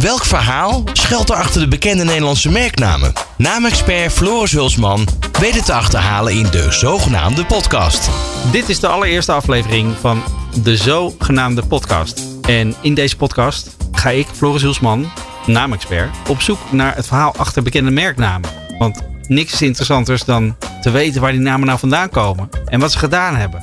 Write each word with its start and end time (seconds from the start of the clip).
Welk 0.00 0.24
verhaal 0.24 0.84
schuilt 0.92 1.30
er 1.30 1.36
achter 1.36 1.60
de 1.60 1.68
bekende 1.68 2.04
Nederlandse 2.04 2.50
merknamen? 2.50 3.12
Naamexpert 3.36 4.12
Floris 4.12 4.52
Hulsman 4.52 5.06
weet 5.40 5.54
het 5.54 5.64
te 5.64 5.72
achterhalen 5.72 6.32
in 6.32 6.46
de 6.50 6.66
zogenaamde 6.72 7.44
podcast. 7.44 8.10
Dit 8.52 8.68
is 8.68 8.80
de 8.80 8.86
allereerste 8.86 9.32
aflevering 9.32 9.96
van 10.00 10.22
de 10.62 10.76
zogenaamde 10.76 11.66
podcast. 11.66 12.22
En 12.42 12.74
in 12.80 12.94
deze 12.94 13.16
podcast 13.16 13.76
ga 13.92 14.10
ik, 14.10 14.26
Floris 14.26 14.62
Hulsman, 14.62 15.10
naamexpert, 15.46 16.16
op 16.28 16.40
zoek 16.40 16.72
naar 16.72 16.96
het 16.96 17.06
verhaal 17.06 17.34
achter 17.36 17.62
bekende 17.62 17.90
merknamen. 17.90 18.50
Want 18.78 19.02
niks 19.28 19.52
is 19.52 19.62
interessanters 19.62 20.24
dan 20.24 20.56
te 20.80 20.90
weten 20.90 21.20
waar 21.20 21.32
die 21.32 21.40
namen 21.40 21.66
nou 21.66 21.78
vandaan 21.78 22.10
komen 22.10 22.48
en 22.64 22.80
wat 22.80 22.92
ze 22.92 22.98
gedaan 22.98 23.36
hebben. 23.36 23.62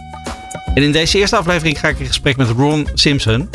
En 0.74 0.84
in 0.84 0.92
deze 0.92 1.18
eerste 1.18 1.38
aflevering 1.38 1.80
ga 1.80 1.88
ik 1.88 2.00
in 2.00 2.06
gesprek 2.06 2.38
met 2.38 2.50
Ron 2.50 2.88
Simpson. 2.94 3.50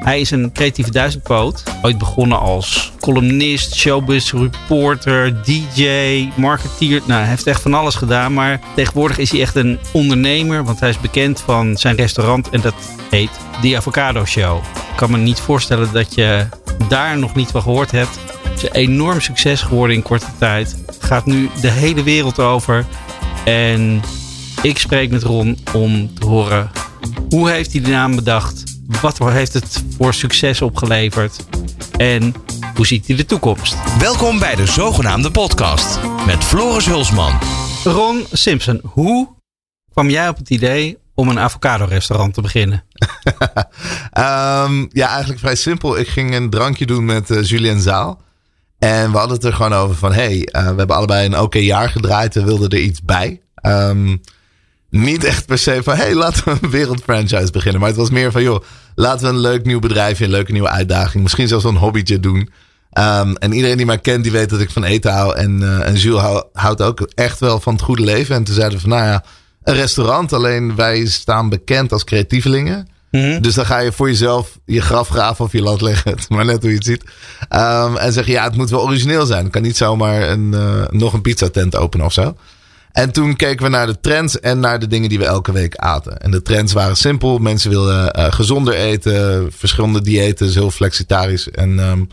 Hij 0.00 0.20
is 0.20 0.30
een 0.30 0.52
creatieve 0.52 0.90
duizendpoot. 0.90 1.62
Ooit 1.82 1.98
begonnen 1.98 2.40
als 2.40 2.92
columnist, 3.00 3.74
showbiz 3.74 4.32
reporter, 4.32 5.42
DJ, 5.44 6.28
marketeer. 6.36 7.02
Nou, 7.06 7.20
hij 7.20 7.28
heeft 7.28 7.46
echt 7.46 7.62
van 7.62 7.74
alles 7.74 7.94
gedaan. 7.94 8.34
Maar 8.34 8.60
tegenwoordig 8.74 9.18
is 9.18 9.30
hij 9.30 9.40
echt 9.40 9.54
een 9.54 9.78
ondernemer. 9.92 10.64
Want 10.64 10.80
hij 10.80 10.88
is 10.88 11.00
bekend 11.00 11.40
van 11.40 11.76
zijn 11.76 11.96
restaurant. 11.96 12.48
En 12.48 12.60
dat 12.60 12.74
heet 13.10 13.30
The 13.62 13.76
Avocado 13.76 14.24
Show. 14.24 14.56
Ik 14.56 14.96
kan 14.96 15.10
me 15.10 15.16
niet 15.16 15.40
voorstellen 15.40 15.92
dat 15.92 16.14
je 16.14 16.46
daar 16.88 17.18
nog 17.18 17.34
niet 17.34 17.50
van 17.50 17.62
gehoord 17.62 17.90
hebt. 17.90 18.18
Het 18.42 18.56
is 18.56 18.62
een 18.62 18.74
enorm 18.74 19.20
succes 19.20 19.62
geworden 19.62 19.96
in 19.96 20.02
korte 20.02 20.26
tijd. 20.38 20.76
Gaat 20.98 21.26
nu 21.26 21.50
de 21.60 21.70
hele 21.70 22.02
wereld 22.02 22.38
over. 22.38 22.86
En 23.44 24.00
ik 24.62 24.78
spreek 24.78 25.10
met 25.10 25.22
Ron 25.22 25.58
om 25.72 26.14
te 26.14 26.26
horen 26.26 26.70
hoe 27.30 27.50
heeft 27.50 27.72
hij 27.72 27.82
de 27.82 27.90
naam 27.90 28.14
bedacht? 28.14 28.69
Wat 28.90 29.18
heeft 29.18 29.54
het 29.54 29.84
voor 29.96 30.14
succes 30.14 30.62
opgeleverd? 30.62 31.46
En 31.96 32.34
hoe 32.74 32.86
ziet 32.86 33.06
hij 33.06 33.16
de 33.16 33.24
toekomst? 33.24 33.98
Welkom 33.98 34.38
bij 34.38 34.54
de 34.54 34.66
zogenaamde 34.66 35.30
podcast 35.30 35.98
met 36.26 36.44
Floris 36.44 36.86
Hulsman. 36.86 37.38
Ron 37.84 38.26
Simpson, 38.32 38.80
hoe 38.84 39.28
kwam 39.92 40.10
jij 40.10 40.28
op 40.28 40.36
het 40.36 40.50
idee 40.50 40.98
om 41.14 41.28
een 41.28 41.38
avocado 41.38 41.84
restaurant 41.84 42.34
te 42.34 42.40
beginnen? 42.40 42.84
um, 44.18 44.88
ja, 45.00 45.08
eigenlijk 45.08 45.40
vrij 45.40 45.56
simpel. 45.56 45.98
Ik 45.98 46.08
ging 46.08 46.34
een 46.34 46.50
drankje 46.50 46.86
doen 46.86 47.04
met 47.04 47.30
uh, 47.30 47.42
Julien 47.42 47.80
Zaal. 47.80 48.22
En 48.78 49.12
we 49.12 49.18
hadden 49.18 49.36
het 49.36 49.46
er 49.46 49.52
gewoon 49.52 49.72
over 49.72 49.96
van... 49.96 50.12
hey, 50.12 50.36
uh, 50.36 50.42
we 50.52 50.76
hebben 50.76 50.96
allebei 50.96 51.26
een 51.26 51.38
oké 51.38 51.58
jaar 51.58 51.88
gedraaid. 51.88 52.34
We 52.34 52.44
wilden 52.44 52.70
er 52.70 52.80
iets 52.80 53.02
bij. 53.02 53.40
Um, 53.62 54.20
niet 54.90 55.24
echt 55.24 55.46
per 55.46 55.58
se 55.58 55.80
van, 55.82 55.96
hey, 55.96 56.14
laten 56.14 56.44
we 56.44 56.58
een 56.62 56.70
wereldfranchise 56.70 57.52
beginnen. 57.52 57.80
Maar 57.80 57.88
het 57.88 57.98
was 57.98 58.10
meer 58.10 58.32
van, 58.32 58.42
joh, 58.42 58.64
laten 58.94 59.26
we 59.26 59.32
een 59.32 59.40
leuk 59.40 59.64
nieuw 59.64 59.78
bedrijfje, 59.78 60.24
een 60.24 60.30
leuke 60.30 60.52
nieuwe 60.52 60.68
uitdaging. 60.68 61.22
Misschien 61.22 61.48
zelfs 61.48 61.64
een 61.64 61.76
hobbytje 61.76 62.20
doen. 62.20 62.50
Um, 62.98 63.36
en 63.36 63.52
iedereen 63.52 63.76
die 63.76 63.86
mij 63.86 63.98
kent, 63.98 64.22
die 64.22 64.32
weet 64.32 64.50
dat 64.50 64.60
ik 64.60 64.70
van 64.70 64.84
eten 64.84 65.12
hou. 65.12 65.36
En, 65.36 65.60
uh, 65.60 65.86
en 65.86 65.94
Jules 65.94 66.20
hou, 66.20 66.44
houdt 66.52 66.82
ook 66.82 67.00
echt 67.14 67.40
wel 67.40 67.60
van 67.60 67.72
het 67.72 67.82
goede 67.82 68.02
leven. 68.02 68.34
En 68.34 68.44
toen 68.44 68.54
zeiden 68.54 68.76
we 68.76 68.80
van, 68.88 68.90
nou 68.90 69.04
ja, 69.04 69.24
een 69.62 69.74
restaurant. 69.74 70.32
Alleen 70.32 70.74
wij 70.74 71.06
staan 71.06 71.48
bekend 71.48 71.92
als 71.92 72.04
creatievelingen. 72.04 72.88
Mm 73.10 73.20
-hmm. 73.20 73.42
Dus 73.42 73.54
dan 73.54 73.66
ga 73.66 73.78
je 73.78 73.92
voor 73.92 74.08
jezelf 74.08 74.58
je 74.64 74.80
graf 74.80 75.08
graven 75.08 75.44
of 75.44 75.52
je 75.52 75.62
land 75.62 75.80
leggen. 75.80 76.14
Maar 76.28 76.44
net 76.44 76.60
hoe 76.60 76.70
je 76.70 76.76
het 76.76 76.84
ziet. 76.84 77.04
Um, 77.50 77.96
en 77.96 78.12
zeg 78.12 78.26
je, 78.26 78.32
ja, 78.32 78.44
het 78.44 78.56
moet 78.56 78.70
wel 78.70 78.82
origineel 78.82 79.26
zijn. 79.26 79.46
Ik 79.46 79.52
kan 79.52 79.62
niet 79.62 79.76
zomaar 79.76 80.28
een, 80.28 80.52
uh, 80.54 80.88
nog 80.88 81.12
een 81.12 81.20
pizzatent 81.20 81.76
openen 81.76 82.06
of 82.06 82.12
zo. 82.12 82.36
En 82.92 83.12
toen 83.12 83.36
keken 83.36 83.64
we 83.64 83.70
naar 83.70 83.86
de 83.86 84.00
trends 84.00 84.40
en 84.40 84.60
naar 84.60 84.78
de 84.78 84.86
dingen 84.86 85.08
die 85.08 85.18
we 85.18 85.24
elke 85.24 85.52
week 85.52 85.76
aten. 85.76 86.20
En 86.20 86.30
de 86.30 86.42
trends 86.42 86.72
waren 86.72 86.96
simpel. 86.96 87.38
Mensen 87.38 87.70
wilden 87.70 88.18
uh, 88.18 88.32
gezonder 88.32 88.74
eten, 88.74 89.48
verschillende 89.52 90.02
diëten, 90.02 90.46
dus 90.46 90.54
heel 90.54 90.70
flexitarisch. 90.70 91.50
En 91.50 91.78
um, 91.78 92.08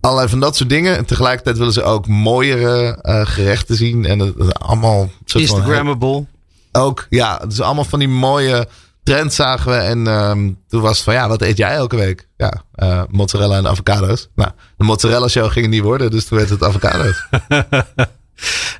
allerlei 0.00 0.28
van 0.28 0.40
dat 0.40 0.56
soort 0.56 0.68
dingen. 0.68 0.96
En 0.96 1.04
tegelijkertijd 1.04 1.58
willen 1.58 1.72
ze 1.72 1.82
ook 1.82 2.06
mooiere 2.06 2.98
uh, 3.02 3.26
gerechten 3.26 3.76
zien. 3.76 4.04
En 4.04 4.18
dat 4.18 4.58
allemaal... 4.58 5.10
Instagrammable. 5.24 6.24
Ook, 6.72 7.06
ja. 7.10 7.38
Dus 7.38 7.60
allemaal 7.60 7.84
van 7.84 7.98
die 7.98 8.08
mooie 8.08 8.68
trends 9.02 9.36
zagen 9.36 9.70
we. 9.70 9.76
En 9.76 10.06
um, 10.06 10.58
toen 10.68 10.80
was 10.80 10.96
het 10.96 11.04
van, 11.04 11.14
ja, 11.14 11.28
wat 11.28 11.42
eet 11.42 11.56
jij 11.56 11.74
elke 11.74 11.96
week? 11.96 12.28
Ja, 12.36 12.62
uh, 12.76 13.02
mozzarella 13.10 13.56
en 13.56 13.68
avocado's. 13.68 14.28
Nou, 14.34 14.50
de 14.76 14.84
mozzarella 14.84 15.28
show 15.28 15.50
ging 15.50 15.64
het 15.64 15.74
niet 15.74 15.82
worden, 15.82 16.10
dus 16.10 16.24
toen 16.24 16.38
werd 16.38 16.50
het 16.50 16.62
avocado's. 16.62 17.26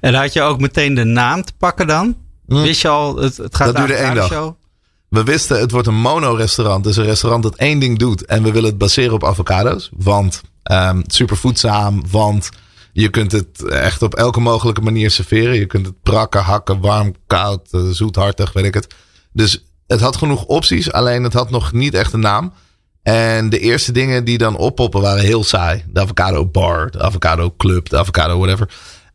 En 0.01 0.15
had 0.15 0.33
je 0.33 0.43
ook 0.43 0.61
meteen 0.61 0.95
de 0.95 1.05
naam 1.05 1.45
te 1.45 1.53
pakken 1.59 1.87
dan? 1.87 2.17
Hm. 2.47 2.63
Wist 2.63 2.81
je 2.81 2.89
al, 2.89 3.17
het, 3.17 3.37
het 3.37 3.57
gaat 3.57 3.91
één 3.91 4.15
dag. 4.15 4.29
Show? 4.29 4.55
We 5.09 5.23
wisten, 5.23 5.61
het 5.61 5.71
wordt 5.71 5.87
een 5.87 6.01
mono-restaurant. 6.01 6.85
Dus 6.85 6.97
een 6.97 7.05
restaurant 7.05 7.43
dat 7.43 7.57
één 7.57 7.79
ding 7.79 7.99
doet. 7.99 8.25
En 8.25 8.43
we 8.43 8.53
willen 8.53 8.69
het 8.69 8.79
baseren 8.79 9.15
op 9.15 9.25
avocado's. 9.25 9.91
Want 9.97 10.43
um, 10.71 11.03
super 11.07 11.37
voedzaam. 11.37 12.03
Want 12.11 12.49
je 12.93 13.09
kunt 13.09 13.33
het 13.33 13.65
echt 13.69 14.03
op 14.03 14.15
elke 14.15 14.41
mogelijke 14.41 14.81
manier 14.81 15.11
serveren. 15.11 15.55
Je 15.55 15.67
kunt 15.67 15.87
het 15.87 16.03
brakken, 16.03 16.43
hakken, 16.43 16.81
warm, 16.81 17.15
koud, 17.27 17.69
zoet, 17.91 18.17
hartig, 18.17 18.53
weet 18.53 18.65
ik 18.65 18.75
het. 18.75 18.95
Dus 19.33 19.65
het 19.87 20.01
had 20.01 20.17
genoeg 20.17 20.45
opties. 20.45 20.93
Alleen 20.93 21.23
het 21.23 21.33
had 21.33 21.51
nog 21.51 21.73
niet 21.73 21.95
echt 21.95 22.13
een 22.13 22.21
naam. 22.21 22.53
En 23.03 23.49
de 23.49 23.59
eerste 23.59 23.93
dingen 23.93 24.25
die 24.25 24.39
dan 24.39 24.57
oppoppen 24.57 25.01
waren 25.01 25.25
heel 25.25 25.45
saai. 25.45 25.85
De 25.89 26.01
avocado 26.01 26.47
bar, 26.47 26.91
de 26.91 27.03
avocado 27.03 27.55
club, 27.57 27.89
de 27.89 27.99
avocado 27.99 28.39
whatever. 28.39 28.69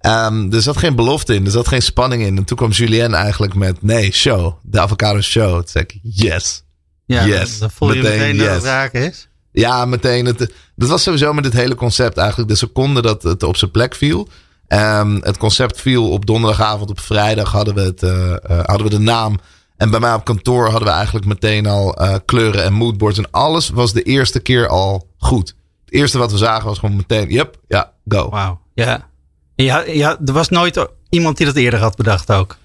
Um, 0.05 0.53
er 0.53 0.61
zat 0.61 0.77
geen 0.77 0.95
belofte 0.95 1.35
in, 1.35 1.45
er 1.45 1.51
zat 1.51 1.67
geen 1.67 1.81
spanning 1.81 2.21
in. 2.21 2.38
En 2.38 2.43
toen 2.43 2.57
kwam 2.57 2.71
Julien 2.71 3.13
eigenlijk 3.13 3.55
met, 3.55 3.81
nee, 3.81 4.11
show. 4.11 4.53
De 4.63 4.79
avocado 4.79 5.21
show. 5.21 5.53
Toen 5.53 5.67
zei 5.67 5.83
ik, 5.88 5.99
yes. 6.01 6.63
Ja, 7.05 7.25
yes. 7.25 7.59
dan 7.59 7.71
voel 7.71 7.93
je 7.93 8.01
meteen, 8.01 8.19
meteen 8.19 8.35
yes. 8.35 8.45
dat 8.45 8.55
het 8.55 8.63
raak 8.63 8.93
is. 8.93 9.27
Ja, 9.51 9.85
meteen. 9.85 10.25
Het, 10.25 10.53
dat 10.75 10.89
was 10.89 11.03
sowieso 11.03 11.33
met 11.33 11.43
dit 11.43 11.53
hele 11.53 11.75
concept 11.75 12.17
eigenlijk. 12.17 12.49
De 12.49 12.55
seconde 12.55 13.01
dat 13.01 13.23
het 13.23 13.43
op 13.43 13.57
zijn 13.57 13.71
plek 13.71 13.95
viel. 13.95 14.27
Um, 14.67 15.19
het 15.21 15.38
concept 15.38 15.81
viel 15.81 16.11
op 16.11 16.25
donderdagavond. 16.25 16.89
Op 16.89 16.99
vrijdag 16.99 17.51
hadden 17.51 17.75
we, 17.75 17.81
het, 17.81 18.03
uh, 18.03 18.11
uh, 18.11 18.37
hadden 18.63 18.83
we 18.83 18.89
de 18.89 18.99
naam. 18.99 19.39
En 19.77 19.89
bij 19.89 19.99
mij 19.99 20.13
op 20.13 20.25
kantoor 20.25 20.69
hadden 20.69 20.87
we 20.87 20.93
eigenlijk 20.93 21.25
meteen 21.25 21.66
al 21.66 22.01
uh, 22.01 22.16
kleuren 22.25 22.63
en 22.63 22.73
moodboards. 22.73 23.17
En 23.17 23.31
alles 23.31 23.69
was 23.69 23.93
de 23.93 24.01
eerste 24.01 24.39
keer 24.39 24.67
al 24.67 25.07
goed. 25.17 25.55
Het 25.85 25.93
eerste 25.93 26.17
wat 26.17 26.31
we 26.31 26.37
zagen 26.37 26.66
was 26.66 26.79
gewoon 26.79 26.95
meteen, 26.95 27.29
yep, 27.29 27.59
ja, 27.67 27.91
go. 28.07 28.29
Wauw, 28.29 28.59
ja. 28.73 29.09
Ja, 29.55 29.83
ja, 29.88 30.17
er 30.25 30.33
was 30.33 30.49
nooit 30.49 30.88
iemand 31.09 31.38
die 31.38 31.45
dat 31.45 31.55
eerder 31.55 31.79
had 31.79 31.95
bedacht 31.95 32.31
ook. 32.31 32.57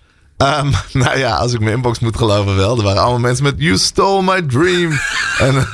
Um, 0.43 0.71
nou 1.03 1.19
ja, 1.19 1.37
als 1.37 1.53
ik 1.53 1.61
mijn 1.61 1.75
inbox 1.75 1.99
moet 1.99 2.17
geloven 2.17 2.57
wel. 2.57 2.77
Er 2.77 2.83
waren 2.83 3.01
allemaal 3.03 3.21
mensen 3.21 3.45
met 3.45 3.55
You 3.57 3.77
stole 3.77 4.23
my 4.23 4.43
dream. 4.43 4.93
en 5.47 5.67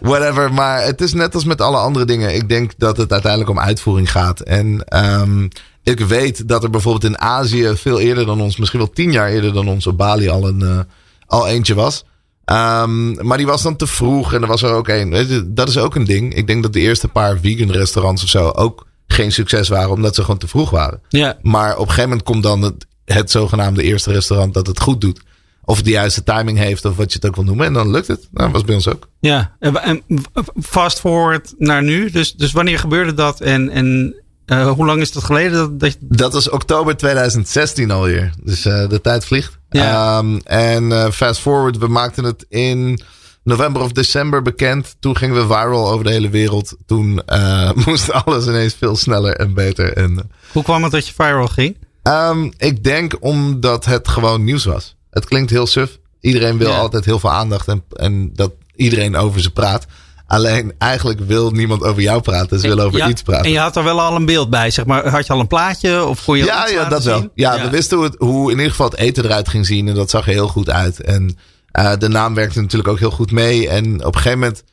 whatever. 0.00 0.52
Maar 0.52 0.84
het 0.84 1.00
is 1.00 1.12
net 1.12 1.34
als 1.34 1.44
met 1.44 1.60
alle 1.60 1.76
andere 1.76 2.04
dingen. 2.04 2.34
Ik 2.34 2.48
denk 2.48 2.72
dat 2.76 2.96
het 2.96 3.12
uiteindelijk 3.12 3.50
om 3.50 3.60
uitvoering 3.60 4.10
gaat. 4.10 4.40
En 4.40 4.84
um, 5.20 5.48
ik 5.82 6.00
weet 6.00 6.48
dat 6.48 6.62
er 6.62 6.70
bijvoorbeeld 6.70 7.04
in 7.04 7.20
Azië 7.20 7.72
veel 7.74 8.00
eerder 8.00 8.26
dan 8.26 8.40
ons, 8.40 8.56
misschien 8.56 8.80
wel 8.80 8.90
tien 8.90 9.12
jaar 9.12 9.28
eerder 9.28 9.52
dan 9.52 9.68
ons 9.68 9.86
op 9.86 9.96
Bali 9.96 10.28
al, 10.28 10.48
een, 10.48 10.60
uh, 10.60 10.78
al 11.26 11.48
eentje 11.48 11.74
was. 11.74 12.04
Um, 12.44 13.26
maar 13.26 13.36
die 13.36 13.46
was 13.46 13.62
dan 13.62 13.76
te 13.76 13.86
vroeg 13.86 14.34
en 14.34 14.42
er 14.42 14.48
was 14.48 14.62
er 14.62 14.72
ook 14.72 14.88
een. 14.88 15.44
Dat 15.54 15.68
is 15.68 15.78
ook 15.78 15.94
een 15.94 16.04
ding. 16.04 16.34
Ik 16.34 16.46
denk 16.46 16.62
dat 16.62 16.72
de 16.72 16.80
eerste 16.80 17.08
paar 17.08 17.38
vegan 17.38 17.70
restaurants 17.70 18.22
of 18.22 18.28
zo 18.28 18.48
ook 18.48 18.86
geen 19.20 19.32
succes 19.32 19.68
waren, 19.68 19.90
omdat 19.90 20.14
ze 20.14 20.20
gewoon 20.20 20.38
te 20.38 20.48
vroeg 20.48 20.70
waren. 20.70 21.00
Ja. 21.08 21.38
Maar 21.42 21.72
op 21.72 21.80
een 21.80 21.88
gegeven 21.88 22.08
moment 22.08 22.26
komt 22.26 22.42
dan 22.42 22.62
het, 22.62 22.86
het 23.04 23.30
zogenaamde 23.30 23.82
eerste 23.82 24.12
restaurant 24.12 24.54
dat 24.54 24.66
het 24.66 24.80
goed 24.80 25.00
doet. 25.00 25.20
Of 25.64 25.82
de 25.82 25.90
juiste 25.90 26.22
timing 26.22 26.58
heeft, 26.58 26.84
of 26.84 26.96
wat 26.96 27.12
je 27.12 27.18
het 27.20 27.28
ook 27.28 27.34
wil 27.34 27.44
noemen. 27.44 27.66
En 27.66 27.72
dan 27.72 27.90
lukt 27.90 28.06
het. 28.06 28.28
Nou, 28.30 28.44
dat 28.44 28.52
was 28.52 28.64
bij 28.64 28.74
ons 28.74 28.88
ook. 28.88 29.08
Ja, 29.20 29.56
en 29.60 30.02
fast 30.60 31.00
forward 31.00 31.54
naar 31.58 31.82
nu. 31.82 32.10
Dus, 32.10 32.32
dus 32.32 32.52
wanneer 32.52 32.78
gebeurde 32.78 33.14
dat? 33.14 33.40
En, 33.40 33.70
en 33.70 34.14
uh, 34.46 34.70
hoe 34.70 34.86
lang 34.86 35.00
is 35.00 35.12
dat 35.12 35.24
geleden? 35.24 35.58
Dat, 35.58 35.80
dat... 35.80 35.96
dat 36.00 36.32
was 36.32 36.50
oktober 36.50 36.96
2016 36.96 37.90
alweer. 37.90 38.32
Dus 38.42 38.66
uh, 38.66 38.88
de 38.88 39.00
tijd 39.00 39.24
vliegt. 39.24 39.58
Ja. 39.68 40.18
Um, 40.18 40.40
en 40.44 40.84
uh, 40.90 41.10
fast 41.10 41.40
forward, 41.40 41.78
we 41.78 41.88
maakten 41.88 42.24
het 42.24 42.44
in 42.48 43.00
november 43.50 43.82
of 43.82 43.92
december 43.92 44.42
bekend. 44.42 44.96
Toen 45.00 45.16
gingen 45.16 45.36
we 45.36 45.54
viral 45.54 45.90
over 45.90 46.04
de 46.04 46.10
hele 46.10 46.28
wereld. 46.28 46.76
Toen 46.86 47.22
uh, 47.26 47.70
moest 47.86 48.12
alles 48.12 48.46
ineens 48.46 48.74
veel 48.74 48.96
sneller 48.96 49.36
en 49.36 49.54
beter. 49.54 49.92
En, 49.92 50.30
Hoe 50.52 50.62
kwam 50.62 50.82
het 50.82 50.92
dat 50.92 51.06
je 51.06 51.12
viral 51.14 51.48
ging? 51.48 51.76
Um, 52.02 52.52
ik 52.56 52.84
denk 52.84 53.16
omdat 53.20 53.84
het 53.84 54.08
gewoon 54.08 54.44
nieuws 54.44 54.64
was. 54.64 54.96
Het 55.10 55.24
klinkt 55.24 55.50
heel 55.50 55.66
suf. 55.66 55.98
Iedereen 56.20 56.58
wil 56.58 56.70
ja. 56.70 56.78
altijd 56.78 57.04
heel 57.04 57.18
veel 57.18 57.30
aandacht 57.30 57.68
en, 57.68 57.84
en 57.92 58.30
dat 58.34 58.52
iedereen 58.76 59.16
over 59.16 59.40
ze 59.40 59.50
praat. 59.50 59.86
Alleen 60.26 60.72
eigenlijk 60.78 61.20
wil 61.20 61.50
niemand 61.50 61.82
over 61.82 62.02
jou 62.02 62.20
praten. 62.20 62.60
Ze 62.60 62.68
willen 62.68 62.84
over 62.84 62.98
ja, 62.98 63.08
iets 63.08 63.22
praten. 63.22 63.44
En 63.44 63.50
je 63.50 63.58
had 63.58 63.76
er 63.76 63.84
wel 63.84 64.00
al 64.00 64.16
een 64.16 64.24
beeld 64.24 64.50
bij, 64.50 64.70
zeg 64.70 64.86
maar. 64.86 65.08
Had 65.08 65.26
je 65.26 65.32
al 65.32 65.40
een 65.40 65.46
plaatje? 65.46 66.04
Of 66.04 66.24
kon 66.24 66.38
je 66.38 66.44
ja, 66.44 66.68
ja 66.68 66.88
dat 66.88 67.02
zien? 67.02 67.12
wel. 67.12 67.28
Ja, 67.34 67.54
ja, 67.54 67.62
we 67.62 67.70
wisten 67.70 67.96
hoe, 67.96 68.06
het, 68.06 68.14
hoe 68.18 68.50
in 68.50 68.56
ieder 68.56 68.70
geval 68.70 68.90
het 68.90 68.98
eten 68.98 69.24
eruit 69.24 69.48
ging 69.48 69.66
zien. 69.66 69.88
En 69.88 69.94
dat 69.94 70.10
zag 70.10 70.26
er 70.26 70.32
heel 70.32 70.48
goed 70.48 70.70
uit. 70.70 71.00
En 71.00 71.38
uh, 71.72 71.92
de 71.98 72.08
naam 72.08 72.34
werkte 72.34 72.60
natuurlijk 72.60 72.90
ook 72.90 72.98
heel 72.98 73.10
goed 73.10 73.32
mee. 73.32 73.68
En 73.68 74.04
op 74.04 74.14
een 74.14 74.20
gegeven 74.20 74.38
moment 74.38 74.64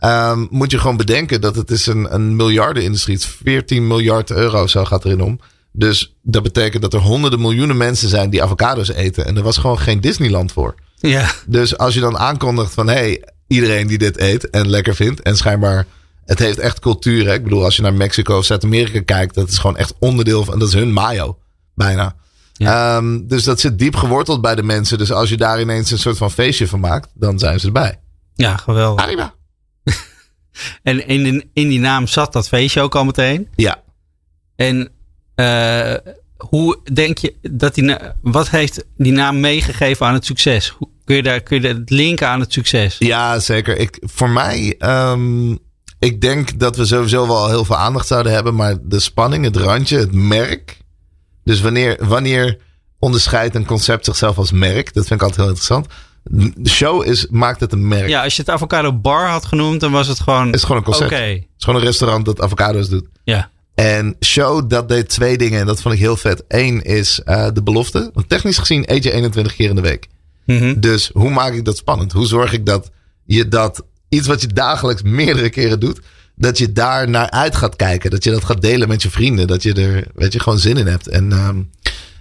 um, 0.00 0.46
moet 0.50 0.70
je 0.70 0.78
gewoon 0.78 0.96
bedenken 0.96 1.40
dat 1.40 1.56
het 1.56 1.70
is 1.70 1.86
een, 1.86 2.14
een 2.14 2.36
miljardenindustrie. 2.36 3.16
Is 3.16 3.26
14 3.26 3.86
miljard 3.86 4.30
euro, 4.30 4.66
zo 4.66 4.84
gaat 4.84 5.04
erin 5.04 5.22
om. 5.22 5.40
Dus 5.72 6.16
dat 6.22 6.42
betekent 6.42 6.82
dat 6.82 6.94
er 6.94 7.00
honderden 7.00 7.40
miljoenen 7.40 7.76
mensen 7.76 8.08
zijn 8.08 8.30
die 8.30 8.42
avocados 8.42 8.92
eten. 8.92 9.26
En 9.26 9.36
er 9.36 9.42
was 9.42 9.56
gewoon 9.56 9.78
geen 9.78 10.00
Disneyland 10.00 10.52
voor. 10.52 10.74
Ja. 10.94 11.30
Dus 11.46 11.78
als 11.78 11.94
je 11.94 12.00
dan 12.00 12.18
aankondigt 12.18 12.74
van 12.74 12.88
hey, 12.88 13.22
iedereen 13.46 13.86
die 13.86 13.98
dit 13.98 14.20
eet 14.20 14.50
en 14.50 14.68
lekker 14.68 14.94
vindt. 14.94 15.22
En 15.22 15.36
schijnbaar 15.36 15.86
Het 16.24 16.38
heeft 16.38 16.58
echt 16.58 16.80
cultuur. 16.80 17.26
Hè? 17.26 17.32
Ik 17.34 17.42
bedoel, 17.42 17.64
als 17.64 17.76
je 17.76 17.82
naar 17.82 17.94
Mexico 17.94 18.36
of 18.36 18.44
Zuid-Amerika 18.44 19.00
kijkt, 19.00 19.34
dat 19.34 19.48
is 19.48 19.58
gewoon 19.58 19.76
echt 19.76 19.94
onderdeel 19.98 20.44
van. 20.44 20.58
Dat 20.58 20.68
is 20.68 20.74
hun 20.74 20.92
mayo, 20.92 21.38
bijna. 21.74 22.16
Ja. 22.56 22.96
Ehm, 22.96 23.26
dus 23.26 23.44
dat 23.44 23.60
zit 23.60 23.78
diep 23.78 23.96
geworteld 23.96 24.40
bij 24.40 24.54
de 24.54 24.62
mensen. 24.62 24.98
Dus 24.98 25.12
als 25.12 25.28
je 25.28 25.36
daar 25.36 25.60
ineens 25.60 25.90
een 25.90 25.98
soort 25.98 26.16
van 26.16 26.30
feestje 26.30 26.68
van 26.68 26.80
maakt, 26.80 27.08
dan 27.14 27.38
zijn 27.38 27.60
ze 27.60 27.66
erbij. 27.66 28.00
Ja, 28.34 28.56
geweldig. 28.56 29.04
Arriba. 29.04 29.34
En 30.82 31.06
in, 31.06 31.22
die- 31.22 31.50
in 31.52 31.68
die 31.68 31.80
naam 31.80 32.06
zat 32.06 32.32
dat 32.32 32.48
feestje 32.48 32.80
ook 32.80 32.94
al 32.94 33.04
meteen. 33.04 33.48
Ja. 33.54 33.82
En 34.56 34.90
eh, 35.34 35.94
hoe 36.36 36.78
denk 36.92 37.18
je 37.18 37.34
dat 37.42 37.74
die. 37.74 37.96
Wat 38.22 38.50
heeft 38.50 38.84
die 38.96 39.12
naam 39.12 39.40
meegegeven 39.40 40.06
aan 40.06 40.14
het 40.14 40.24
succes? 40.24 40.68
Hoe, 40.68 40.88
kun, 41.04 41.16
je 41.16 41.22
daar, 41.22 41.40
kun 41.40 41.62
je 41.62 41.68
het 41.68 41.90
linken 41.90 42.28
aan 42.28 42.40
het 42.40 42.52
succes? 42.52 42.96
Ja, 42.98 43.38
zeker. 43.38 43.76
Ik, 43.78 43.98
voor 44.00 44.30
mij, 44.30 44.74
ehm, 44.78 45.50
ik 45.98 46.20
denk 46.20 46.58
dat 46.58 46.76
we 46.76 46.84
sowieso 46.84 47.26
wel 47.26 47.48
heel 47.48 47.64
veel 47.64 47.76
aandacht 47.76 48.06
zouden 48.06 48.32
hebben. 48.32 48.54
Maar 48.54 48.76
de 48.82 49.00
spanning, 49.00 49.44
het 49.44 49.56
randje, 49.56 49.98
het 49.98 50.12
merk. 50.12 50.78
Dus 51.44 51.60
wanneer, 51.60 51.96
wanneer 52.00 52.58
onderscheidt 52.98 53.54
een 53.54 53.64
concept 53.64 54.04
zichzelf 54.04 54.38
als 54.38 54.52
merk? 54.52 54.94
Dat 54.94 55.06
vind 55.06 55.20
ik 55.20 55.26
altijd 55.26 55.36
heel 55.36 55.48
interessant. 55.48 55.86
De 56.56 56.70
show 56.70 57.06
is, 57.06 57.26
maakt 57.30 57.60
het 57.60 57.72
een 57.72 57.88
merk. 57.88 58.08
Ja, 58.08 58.22
als 58.22 58.36
je 58.36 58.42
het 58.42 58.50
avocado 58.50 58.92
bar 58.92 59.28
had 59.28 59.44
genoemd, 59.44 59.80
dan 59.80 59.92
was 59.92 60.06
het 60.06 60.20
gewoon. 60.20 60.46
Het 60.46 60.54
is 60.54 60.62
gewoon 60.62 60.76
een 60.76 60.84
concept. 60.84 61.10
Het 61.10 61.46
is 61.58 61.64
gewoon 61.64 61.80
een 61.80 61.86
restaurant 61.86 62.24
dat 62.24 62.40
avocado's 62.40 62.88
doet. 62.88 63.06
Ja. 63.24 63.50
En 63.74 64.16
Show, 64.24 64.70
dat 64.70 64.88
deed 64.88 65.08
twee 65.08 65.38
dingen 65.38 65.60
en 65.60 65.66
dat 65.66 65.82
vond 65.82 65.94
ik 65.94 66.00
heel 66.00 66.16
vet. 66.16 66.44
Eén 66.48 66.82
is 66.82 67.20
eh, 67.24 67.48
de 67.52 67.62
belofte. 67.62 68.10
Want 68.14 68.28
technisch 68.28 68.58
gezien 68.58 68.92
eet 68.92 69.02
je 69.02 69.12
21 69.12 69.54
keer 69.54 69.68
in 69.68 69.74
de 69.74 69.80
week. 69.80 70.08
Mhm. 70.46 70.80
Dus 70.80 71.10
hoe 71.12 71.30
maak 71.30 71.52
ik 71.52 71.64
dat 71.64 71.76
spannend? 71.76 72.12
Hoe 72.12 72.26
zorg 72.26 72.52
ik 72.52 72.66
dat 72.66 72.90
je 73.24 73.48
dat 73.48 73.84
iets 74.08 74.26
wat 74.26 74.40
je 74.40 74.46
dagelijks 74.46 75.02
meerdere 75.02 75.50
keren 75.50 75.80
doet, 75.80 76.00
dat 76.36 76.58
je 76.58 76.72
daar 76.72 77.08
naar 77.08 77.30
uit 77.30 77.56
gaat 77.56 77.76
kijken. 77.76 78.10
Dat 78.10 78.24
je 78.24 78.30
dat 78.30 78.44
gaat 78.44 78.62
delen 78.62 78.88
met 78.88 79.02
je 79.02 79.10
vrienden. 79.10 79.46
Dat 79.46 79.62
je 79.62 79.72
er, 79.72 80.06
weet 80.14 80.32
je, 80.32 80.40
gewoon 80.40 80.58
zin 80.58 80.76
in 80.76 80.86
hebt. 80.86 81.08
En 81.08 81.32
ehm, 81.32 81.56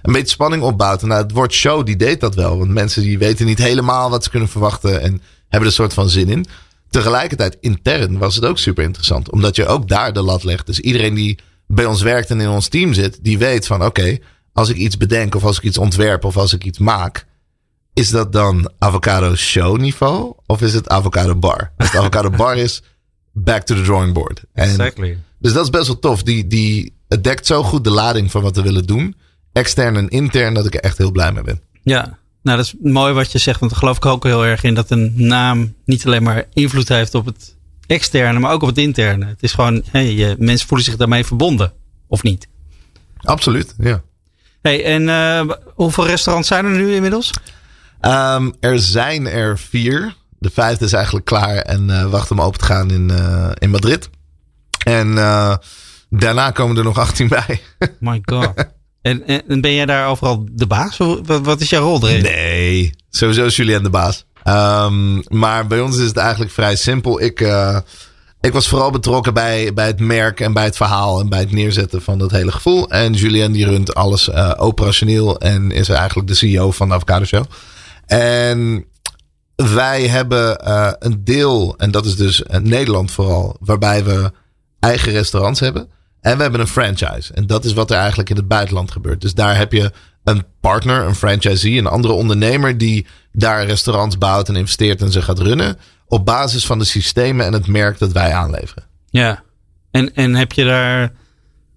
een 0.01 0.13
beetje 0.13 0.27
spanning 0.27 0.63
opbouwt. 0.63 1.01
En 1.01 1.07
nou, 1.07 1.21
het 1.21 1.31
woord 1.31 1.53
show, 1.53 1.85
die 1.85 1.95
deed 1.95 2.19
dat 2.19 2.35
wel. 2.35 2.57
Want 2.57 2.69
mensen 2.69 3.01
die 3.01 3.17
weten 3.17 3.45
niet 3.45 3.57
helemaal 3.57 4.09
wat 4.09 4.23
ze 4.23 4.29
kunnen 4.29 4.49
verwachten 4.49 5.01
en 5.01 5.11
hebben 5.11 5.59
er 5.59 5.65
een 5.65 5.71
soort 5.71 5.93
van 5.93 6.09
zin 6.09 6.29
in. 6.29 6.45
Tegelijkertijd 6.89 7.57
intern 7.59 8.17
was 8.17 8.35
het 8.35 8.45
ook 8.45 8.57
super 8.57 8.83
interessant. 8.83 9.31
Omdat 9.31 9.55
je 9.55 9.65
ook 9.65 9.87
daar 9.87 10.13
de 10.13 10.21
lat 10.21 10.43
legt. 10.43 10.65
Dus 10.65 10.79
iedereen 10.79 11.13
die 11.13 11.39
bij 11.67 11.85
ons 11.85 12.01
werkt 12.01 12.29
en 12.29 12.41
in 12.41 12.49
ons 12.49 12.67
team 12.67 12.93
zit, 12.93 13.19
die 13.21 13.37
weet 13.37 13.67
van 13.67 13.85
oké, 13.85 14.17
als 14.53 14.69
ik 14.69 14.75
iets 14.75 14.97
bedenk 14.97 15.35
of 15.35 15.43
als 15.43 15.57
ik 15.57 15.63
iets 15.63 15.77
ontwerp 15.77 16.25
of 16.25 16.37
als 16.37 16.53
ik 16.53 16.63
iets 16.63 16.77
maak, 16.77 17.25
is 17.93 18.09
dat 18.09 18.31
dan 18.31 18.71
avocado 18.79 19.35
show 19.35 19.77
niveau 19.77 20.33
of 20.45 20.61
is 20.61 20.73
het 20.73 20.89
avocado 20.89 21.35
bar? 21.35 21.71
Als 21.77 21.91
het 21.91 21.99
avocado 21.99 22.29
bar 22.29 22.57
is, 22.57 22.81
back 23.33 23.63
to 23.63 23.75
the 23.75 23.81
drawing 23.81 24.13
board. 24.13 24.43
En, 24.53 24.69
Exactly. 24.69 25.17
dus 25.39 25.53
dat 25.53 25.63
is 25.63 25.69
best 25.69 25.87
wel 25.87 25.99
tof. 25.99 26.23
Die, 26.23 26.47
die, 26.47 26.93
het 27.07 27.23
dekt 27.23 27.45
zo 27.45 27.63
goed 27.63 27.83
de 27.83 27.89
lading 27.89 28.31
van 28.31 28.41
wat 28.41 28.55
we 28.55 28.61
willen 28.61 28.85
doen. 28.85 29.15
Extern 29.51 29.95
en 29.95 30.09
intern 30.09 30.53
dat 30.53 30.65
ik 30.65 30.73
er 30.73 30.79
echt 30.79 30.97
heel 30.97 31.11
blij 31.11 31.31
mee 31.31 31.43
ben. 31.43 31.61
Ja. 31.83 32.17
Nou, 32.41 32.57
dat 32.57 32.65
is 32.65 32.75
mooi 32.81 33.13
wat 33.13 33.31
je 33.31 33.37
zegt, 33.37 33.59
want 33.59 33.71
daar 33.71 33.79
geloof 33.79 33.97
ik 33.97 34.05
ook 34.05 34.23
heel 34.23 34.45
erg 34.45 34.63
in 34.63 34.73
dat 34.73 34.89
een 34.91 35.13
naam 35.15 35.73
niet 35.85 36.05
alleen 36.05 36.23
maar 36.23 36.45
invloed 36.53 36.87
heeft 36.87 37.15
op 37.15 37.25
het 37.25 37.55
externe, 37.87 38.39
maar 38.39 38.51
ook 38.51 38.61
op 38.61 38.67
het 38.67 38.77
interne. 38.77 39.25
Het 39.25 39.43
is 39.43 39.51
gewoon, 39.51 39.83
hey, 39.91 40.13
je, 40.13 40.35
mensen 40.39 40.67
voelen 40.67 40.85
zich 40.85 40.95
daarmee 40.95 41.25
verbonden, 41.25 41.73
of 42.07 42.23
niet? 42.23 42.47
Absoluut, 43.17 43.75
ja. 43.77 44.01
Hey, 44.61 44.85
en 44.85 45.09
eh, 45.09 45.55
hoeveel 45.75 46.05
restaurants 46.05 46.47
zijn 46.47 46.65
er 46.65 46.71
nu 46.71 46.93
inmiddels? 46.93 47.31
Ehm, 47.99 48.51
er 48.59 48.79
zijn 48.79 49.27
er 49.27 49.59
vier. 49.59 50.15
De 50.43 50.49
vijfde 50.53 50.85
is 50.85 50.93
eigenlijk 50.93 51.25
klaar 51.25 51.55
en 51.55 51.89
eh, 51.89 52.09
wacht 52.09 52.31
om 52.31 52.41
open 52.41 52.59
te 52.59 52.65
gaan 52.65 52.91
in, 52.91 53.11
eh, 53.11 53.49
in 53.53 53.69
Madrid. 53.69 54.09
En 54.85 55.17
eh, 55.17 55.55
daarna 56.09 56.51
komen 56.51 56.77
er 56.77 56.83
nog 56.83 56.97
18 56.97 57.27
bij. 57.27 57.61
My 57.99 58.21
god. 58.25 58.53
en, 59.01 59.27
en 59.27 59.41
en 59.47 59.61
ben 59.61 59.73
jij 59.73 59.85
daar 59.85 60.07
overal 60.07 60.45
de 60.51 60.67
baas? 60.67 60.97
Wat, 61.25 61.61
is 61.61 61.69
jouw 61.69 61.83
rol 61.83 62.09
erin? 62.09 62.23
Nee, 62.23 62.93
sowieso 63.09 63.45
is 63.45 63.55
Julien 63.55 63.83
de 63.83 63.89
baas. 63.89 64.25
Ehm, 64.43 65.21
maar 65.27 65.67
bij 65.67 65.79
ons 65.79 65.97
is 65.97 66.07
het 66.07 66.17
eigenlijk 66.17 66.51
vrij 66.51 66.75
simpel. 66.75 67.21
Ik, 67.21 67.39
ik 68.41 68.53
was 68.53 68.67
vooral 68.67 68.91
betrokken 68.91 69.33
bij, 69.33 69.73
bij 69.73 69.87
het 69.87 69.99
merk 69.99 70.39
en 70.39 70.53
bij 70.53 70.63
het 70.65 70.75
verhaal 70.75 71.19
en 71.19 71.29
bij 71.29 71.39
het 71.39 71.51
neerzetten 71.51 72.01
van 72.01 72.17
dat 72.17 72.31
hele 72.31 72.51
gevoel. 72.51 72.89
En 72.89 73.13
Julien 73.13 73.51
die 73.51 73.65
runt 73.65 73.93
alles 73.95 74.31
operationeel 74.57 75.39
en 75.39 75.71
is 75.71 75.89
eigenlijk 75.89 76.27
de 76.27 76.35
CEO 76.35 76.71
van 76.71 76.87
de 76.87 76.93
Avocado 76.93 77.25
Show. 77.25 77.45
En 78.05 78.85
wij 79.69 80.07
hebben 80.07 80.59
eh, 80.59 80.91
een 80.99 81.23
deel, 81.23 81.75
en 81.77 81.91
dat 81.91 82.05
is 82.05 82.15
dus 82.15 82.43
eh, 82.43 82.59
Nederland 82.59 83.11
vooral, 83.11 83.57
waarbij 83.59 84.03
we 84.03 84.31
eigen 84.79 85.11
restaurants 85.11 85.59
hebben. 85.59 85.89
En 86.21 86.35
we 86.35 86.41
hebben 86.41 86.61
een 86.61 86.67
franchise. 86.67 87.33
En 87.33 87.47
dat 87.47 87.65
is 87.65 87.73
wat 87.73 87.91
er 87.91 87.97
eigenlijk 87.97 88.29
in 88.29 88.35
het 88.35 88.47
buitenland 88.47 88.91
gebeurt. 88.91 89.21
Dus 89.21 89.33
daar 89.33 89.57
heb 89.57 89.71
je 89.71 89.91
een 90.23 90.45
partner, 90.61 91.05
een 91.05 91.15
franchisee, 91.15 91.77
een 91.77 91.87
andere 91.87 92.13
ondernemer 92.13 92.77
die 92.77 93.05
daar 93.31 93.65
restaurants 93.65 94.17
bouwt 94.17 94.49
en 94.49 94.55
investeert 94.55 95.01
en 95.01 95.11
ze 95.11 95.21
gaat 95.21 95.39
runnen. 95.39 95.77
Op 96.07 96.25
basis 96.25 96.65
van 96.65 96.79
de 96.79 96.85
systemen 96.85 97.45
en 97.45 97.53
het 97.53 97.67
merk 97.67 97.99
dat 97.99 98.11
wij 98.11 98.33
aanleveren. 98.33 98.83
Ja. 99.09 99.43
En, 99.91 100.13
en 100.13 100.35
heb 100.35 100.51
je 100.51 100.63
daar 100.65 101.11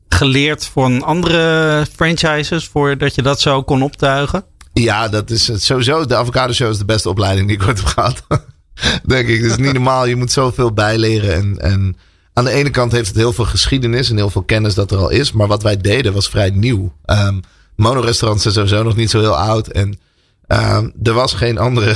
geleerd 0.08 0.66
van 0.66 1.02
andere 1.02 1.86
franchises 1.94 2.66
voordat 2.66 3.14
je 3.14 3.22
dat 3.22 3.40
zo 3.40 3.62
kon 3.62 3.82
optuigen? 3.82 4.44
Ja, 4.82 5.08
dat 5.08 5.30
is 5.30 5.48
het 5.48 5.62
sowieso. 5.62 6.04
De 6.06 6.16
Avocado 6.16 6.52
Show 6.52 6.70
is 6.70 6.78
de 6.78 6.84
beste 6.84 7.08
opleiding 7.08 7.48
die 7.48 7.56
ik 7.56 7.66
ooit 7.66 7.78
heb 7.78 7.86
gehad. 7.86 8.22
Denk 9.06 9.28
ik. 9.28 9.42
Het 9.42 9.50
is 9.50 9.56
niet 9.56 9.72
normaal. 9.72 10.06
Je 10.06 10.16
moet 10.16 10.32
zoveel 10.32 10.72
bijleren. 10.72 11.34
En, 11.34 11.58
en 11.60 11.96
aan 12.32 12.44
de 12.44 12.50
ene 12.50 12.70
kant 12.70 12.92
heeft 12.92 13.08
het 13.08 13.16
heel 13.16 13.32
veel 13.32 13.44
geschiedenis 13.44 14.10
en 14.10 14.16
heel 14.16 14.30
veel 14.30 14.42
kennis 14.42 14.74
dat 14.74 14.90
er 14.90 14.98
al 14.98 15.08
is. 15.10 15.32
Maar 15.32 15.46
wat 15.46 15.62
wij 15.62 15.76
deden 15.76 16.12
was 16.12 16.28
vrij 16.28 16.50
nieuw. 16.50 16.92
Ehm 17.04 17.38
monorestaurants 17.76 18.42
zijn 18.42 18.54
sowieso 18.54 18.82
nog 18.82 18.96
niet 18.96 19.10
zo 19.10 19.20
heel 19.20 19.36
oud. 19.36 19.68
En 19.68 19.98
ehm, 20.46 20.88
er 21.02 21.12
was 21.12 21.32
geen 21.34 21.58
andere 21.58 21.94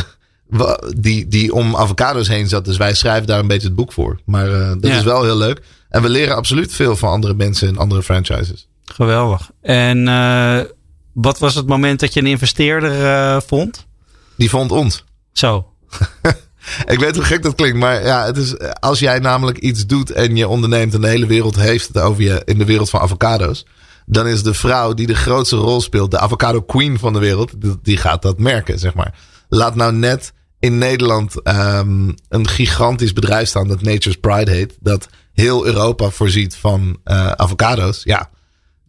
die, 0.97 1.29
die 1.29 1.55
om 1.55 1.77
avocado's 1.77 2.29
heen 2.29 2.49
zat. 2.49 2.65
Dus 2.65 2.77
wij 2.77 2.95
schrijven 2.95 3.27
daar 3.27 3.39
een 3.39 3.47
beetje 3.47 3.67
het 3.67 3.77
boek 3.77 3.93
voor. 3.93 4.21
Maar 4.25 4.53
eh, 4.53 4.69
dat 4.79 4.91
Ja. 4.91 4.97
is 4.97 5.03
wel 5.03 5.23
heel 5.25 5.37
leuk. 5.37 5.61
En 5.89 6.03
we 6.03 6.09
leren 6.09 6.37
absoluut 6.37 6.73
veel 6.75 6.97
van 6.97 7.11
andere 7.11 7.35
mensen 7.35 7.69
en 7.69 7.77
andere 7.79 8.03
franchises. 8.03 8.69
Geweldig. 8.85 9.51
En 9.63 10.09
eh, 10.09 10.61
wat 11.13 11.39
was 11.39 11.55
het 11.55 11.67
moment 11.67 12.01
dat 12.01 12.13
je 12.15 12.21
een 12.21 12.27
investeerder 12.27 13.05
eh, 13.05 13.41
vond? 13.47 13.87
Die 14.37 14.51
vond 14.51 14.73
ons. 14.73 15.05
Zo. 15.33 15.67
Ik 16.87 16.99
weet 16.99 17.15
hoe 17.15 17.25
gek 17.25 17.43
dat 17.43 17.55
klinkt, 17.55 17.79
maar 17.79 18.03
ja, 18.05 18.25
het 18.25 18.37
is, 18.37 18.59
als 18.81 18.99
jij 18.99 19.19
namelijk 19.19 19.59
iets 19.59 19.87
doet 19.87 20.11
en 20.11 20.37
je 20.37 20.49
onderneemt 20.49 20.95
en 20.95 21.01
de 21.01 21.09
hele 21.09 21.27
wereld 21.27 21.57
heeft 21.57 21.89
het 21.89 21.99
over 21.99 22.23
je 22.23 22.43
in 22.45 22.59
de 22.59 22.65
wereld 22.65 22.91
van 22.91 23.01
avocado's, 23.01 23.67
dan 24.07 24.27
is 24.27 24.43
de 24.43 24.55
vrouw 24.55 24.95
die 24.95 25.07
de 25.07 25.15
grootste 25.15 25.57
rol 25.57 25.81
speelt, 25.81 26.11
de 26.11 26.19
avocado 26.19 26.63
queen 26.63 26.99
van 26.99 27.13
de 27.13 27.19
wereld, 27.19 27.53
die- 27.83 27.97
gaat 27.97 28.23
dat 28.23 28.39
merken, 28.39 28.79
zeg 28.79 28.95
maar. 28.95 29.15
Laat 29.49 29.75
nou 29.75 29.93
net 29.93 30.33
in 30.59 30.79
Nederland 30.79 31.43
ehm, 31.43 32.11
een 32.29 32.49
gigantisch 32.49 33.13
bedrijf 33.13 33.49
staan 33.49 33.69
dat 33.69 33.83
Nature's 33.83 34.17
Pride 34.17 34.51
heet, 34.51 34.77
dat 34.81 35.09
heel 35.33 35.67
Europa 35.67 36.11
voorziet 36.11 36.57
van 36.57 36.99
eh, 37.05 37.31
avocado's. 37.31 38.01
Ja, 38.05 38.31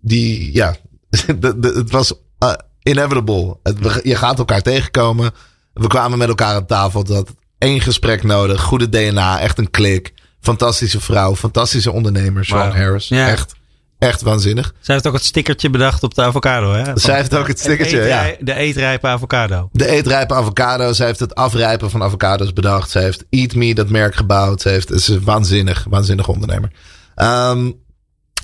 die, 0.01 0.53
ja, 0.53 0.75
de- 1.39 1.59
de- 1.59 1.73
het 1.75 1.91
was 1.91 2.13
eh, 2.39 2.53
inevitable. 2.83 3.57
Het, 3.63 3.79
we- 3.79 3.99
je 4.03 4.15
gaat 4.15 4.37
elkaar 4.39 4.61
tegenkomen. 4.61 5.31
We 5.73 5.87
kwamen 5.87 6.17
met 6.17 6.27
elkaar 6.27 6.55
aan 6.55 6.65
tafel. 6.65 7.03
Dat 7.03 7.29
één 7.57 7.81
gesprek 7.81 8.23
nodig. 8.23 8.61
Goede 8.61 8.89
DNA. 8.89 9.39
Echt 9.39 9.57
een 9.57 9.71
klik. 9.71 10.13
Fantastische 10.41 11.01
vrouw. 11.01 11.35
Fantastische 11.35 11.91
ondernemer. 11.91 12.45
Sean. 12.45 12.71
Harris. 12.75 13.07
Ja. 13.07 13.27
Echt, 13.27 13.53
echt 13.99 14.21
waanzinnig. 14.21 14.73
Zij 14.79 14.93
heeft 14.95 15.07
ook 15.07 15.13
het 15.13 15.23
stickertje 15.23 15.69
bedacht 15.69 16.03
op 16.03 16.13
de 16.15 16.21
avocado, 16.21 16.73
hè? 16.73 16.91
Zij 16.97 17.15
heeft 17.15 17.35
ook 17.35 17.47
het 17.47 17.59
stickertje, 17.59 18.01
eetrij- 18.01 18.29
ja. 18.29 18.45
De 18.45 18.53
eetrijpe 18.53 19.07
avocado. 19.07 19.69
De 19.71 19.87
eetrijpe 19.87 20.33
avocado. 20.33 20.93
Zij 20.93 21.05
heeft 21.07 21.19
het 21.19 21.35
afrijpen 21.35 21.89
van 21.89 22.03
avocado's 22.03 22.53
bedacht. 22.53 22.89
Zij 22.89 23.03
heeft 23.03 23.23
Eat 23.29 23.55
Me, 23.55 23.73
dat 23.73 23.89
merk 23.89 24.15
gebouwd. 24.15 24.61
Ze 24.61 24.69
heeft, 24.69 24.89
het 24.89 24.99
is 24.99 25.07
een 25.07 25.23
waanzinnig, 25.23 25.85
waanzinnig 25.89 26.27
ondernemer. 26.27 26.71
Ehm, 27.15 27.71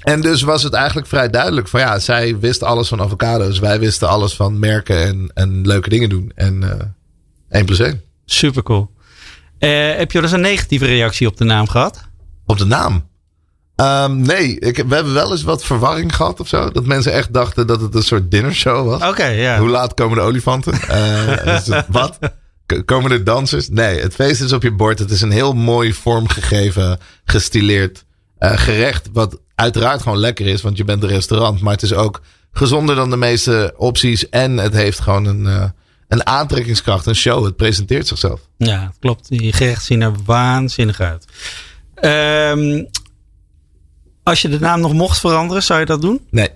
en 0.04 0.22
dus 0.22 0.42
was 0.42 0.64
het 0.64 0.74
eigenlijk 0.74 1.08
vrij 1.08 1.30
duidelijk 1.30 1.68
van 1.68 1.80
ja, 1.80 2.00
zij 2.00 2.40
wist 2.40 2.64
alles 2.64 2.88
van 2.88 3.02
avocado's. 3.02 3.60
Wij 3.60 3.80
wisten 3.80 4.08
alles 4.08 4.36
van 4.36 4.60
merken 4.60 5.04
en, 5.06 5.32
en 5.34 5.68
leuke 5.68 5.90
dingen 5.90 6.10
doen. 6.10 6.32
En 6.36 6.64
eh 6.80 6.86
1 7.50 7.66
plus 7.66 7.80
1. 7.80 8.02
Super 8.26 8.64
cool. 8.64 8.92
Eh, 9.60 9.70
heb 9.96 10.12
je 10.12 10.18
wel 10.20 10.24
eens 10.24 10.32
een 10.38 10.42
negatieve 10.42 10.86
reactie 10.86 11.28
op 11.28 11.38
de 11.38 11.44
naam 11.44 11.68
gehad? 11.68 12.04
Op 12.46 12.58
de 12.58 12.66
naam. 12.66 13.08
Ehm, 13.76 14.22
nee, 14.22 14.60
ik, 14.60 14.84
we 14.88 14.96
hebben 14.96 15.14
wel 15.14 15.32
eens 15.32 15.44
wat 15.44 15.64
verwarring 15.64 16.16
gehad 16.16 16.40
of 16.40 16.48
zo. 16.48 16.70
Dat 16.72 16.86
mensen 16.86 17.12
echt 17.14 17.34
dachten 17.34 17.68
dat 17.68 17.82
het 17.82 17.96
een 17.96 18.04
soort 18.04 18.32
dinnershow 18.32 18.88
was. 18.88 19.10
Oké, 19.10 19.26
ja. 19.26 19.60
Hoe 19.60 19.70
laat 19.70 19.94
komen 19.94 20.18
de 20.18 20.24
olifanten? 20.24 20.74
Eh, 20.74 21.82
wat? 21.88 22.18
K- 22.66 22.82
Komen 22.86 23.12
er 23.12 23.24
dansers? 23.24 23.70
Nee, 23.70 24.00
het 24.00 24.14
feest 24.16 24.42
is 24.42 24.54
op 24.54 24.62
je 24.64 24.72
bord. 24.72 25.00
Het 25.00 25.12
is 25.12 25.22
een 25.22 25.32
heel 25.32 25.54
mooi 25.54 25.94
vormgegeven, 25.94 27.00
gestileerd 27.26 28.06
gerecht. 28.40 29.10
Wat 29.14 29.40
uiteraard 29.58 30.02
gewoon 30.02 30.18
lekker 30.18 30.46
is, 30.46 30.62
want 30.62 30.78
je 30.78 30.84
bent 30.84 31.04
een 31.04 31.10
restaurant. 31.10 31.62
Maar 31.62 31.74
het 31.74 31.82
is 31.84 31.94
ook 31.94 32.22
gezonder 32.52 32.96
dan 32.96 33.10
de 33.10 33.18
meeste 33.18 33.74
opties. 33.78 34.30
En 34.30 34.58
het 34.58 34.74
heeft 34.74 35.00
gewoon 35.00 35.26
een, 35.26 35.48
eh, 35.48 35.70
een 36.08 36.26
aantrekkingskracht, 36.26 37.06
een 37.06 37.16
show. 37.16 37.46
Het 37.46 37.56
presenteert 37.56 38.08
zichzelf. 38.08 38.42
Ja, 38.58 38.94
klopt. 39.00 39.30
Die 39.30 39.54
gerechten 39.54 39.86
zien 39.86 40.02
er 40.02 40.14
waanzinnig 40.26 41.00
uit. 41.00 41.26
Ehm, 41.96 42.84
als 44.24 44.42
je 44.42 44.50
de 44.50 44.60
naam 44.60 44.80
nog 44.80 44.94
mocht 44.94 45.20
veranderen, 45.20 45.64
zou 45.64 45.80
je 45.80 45.86
dat 45.86 46.02
doen? 46.02 46.28
Nee. 46.30 46.50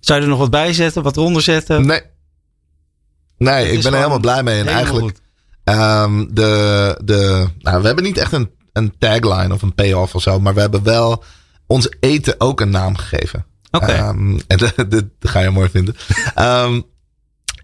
Zou 0.00 0.18
je 0.18 0.24
er 0.24 0.30
nog 0.30 0.40
wat 0.40 0.50
bij 0.50 0.72
zetten, 0.72 1.02
wat 1.02 1.16
eronder 1.16 1.42
zetten? 1.42 1.86
Nee. 1.86 2.02
Nee, 3.38 3.72
ik 3.72 3.82
ben 3.82 3.92
er 3.92 3.98
helemaal 3.98 4.20
blij 4.20 4.42
mee. 4.42 4.60
En 4.60 4.66
eigenlijk, 4.66 5.18
ehm, 5.64 6.26
de, 6.30 6.98
de, 7.04 7.48
nou, 7.58 7.80
we 7.80 7.86
hebben 7.86 8.04
niet 8.04 8.18
echt 8.18 8.32
een, 8.32 8.50
een 8.72 8.94
tagline 8.98 9.54
of 9.54 9.62
een 9.62 9.74
payoff 9.74 10.14
of 10.14 10.22
zo. 10.22 10.40
Maar 10.40 10.54
we 10.54 10.60
hebben 10.60 10.82
wel 10.82 11.24
ons 11.72 11.88
eten 12.00 12.34
ook 12.38 12.60
een 12.60 12.70
naam 12.70 12.96
gegeven. 12.96 13.46
Oké. 13.70 13.92
Ehm, 13.92 14.38
en 14.46 14.58
dit, 14.76 14.90
dit 14.90 15.04
ga 15.20 15.40
je 15.40 15.50
mooi 15.50 15.68
vinden. 15.68 15.96
Ehm, 16.34 16.80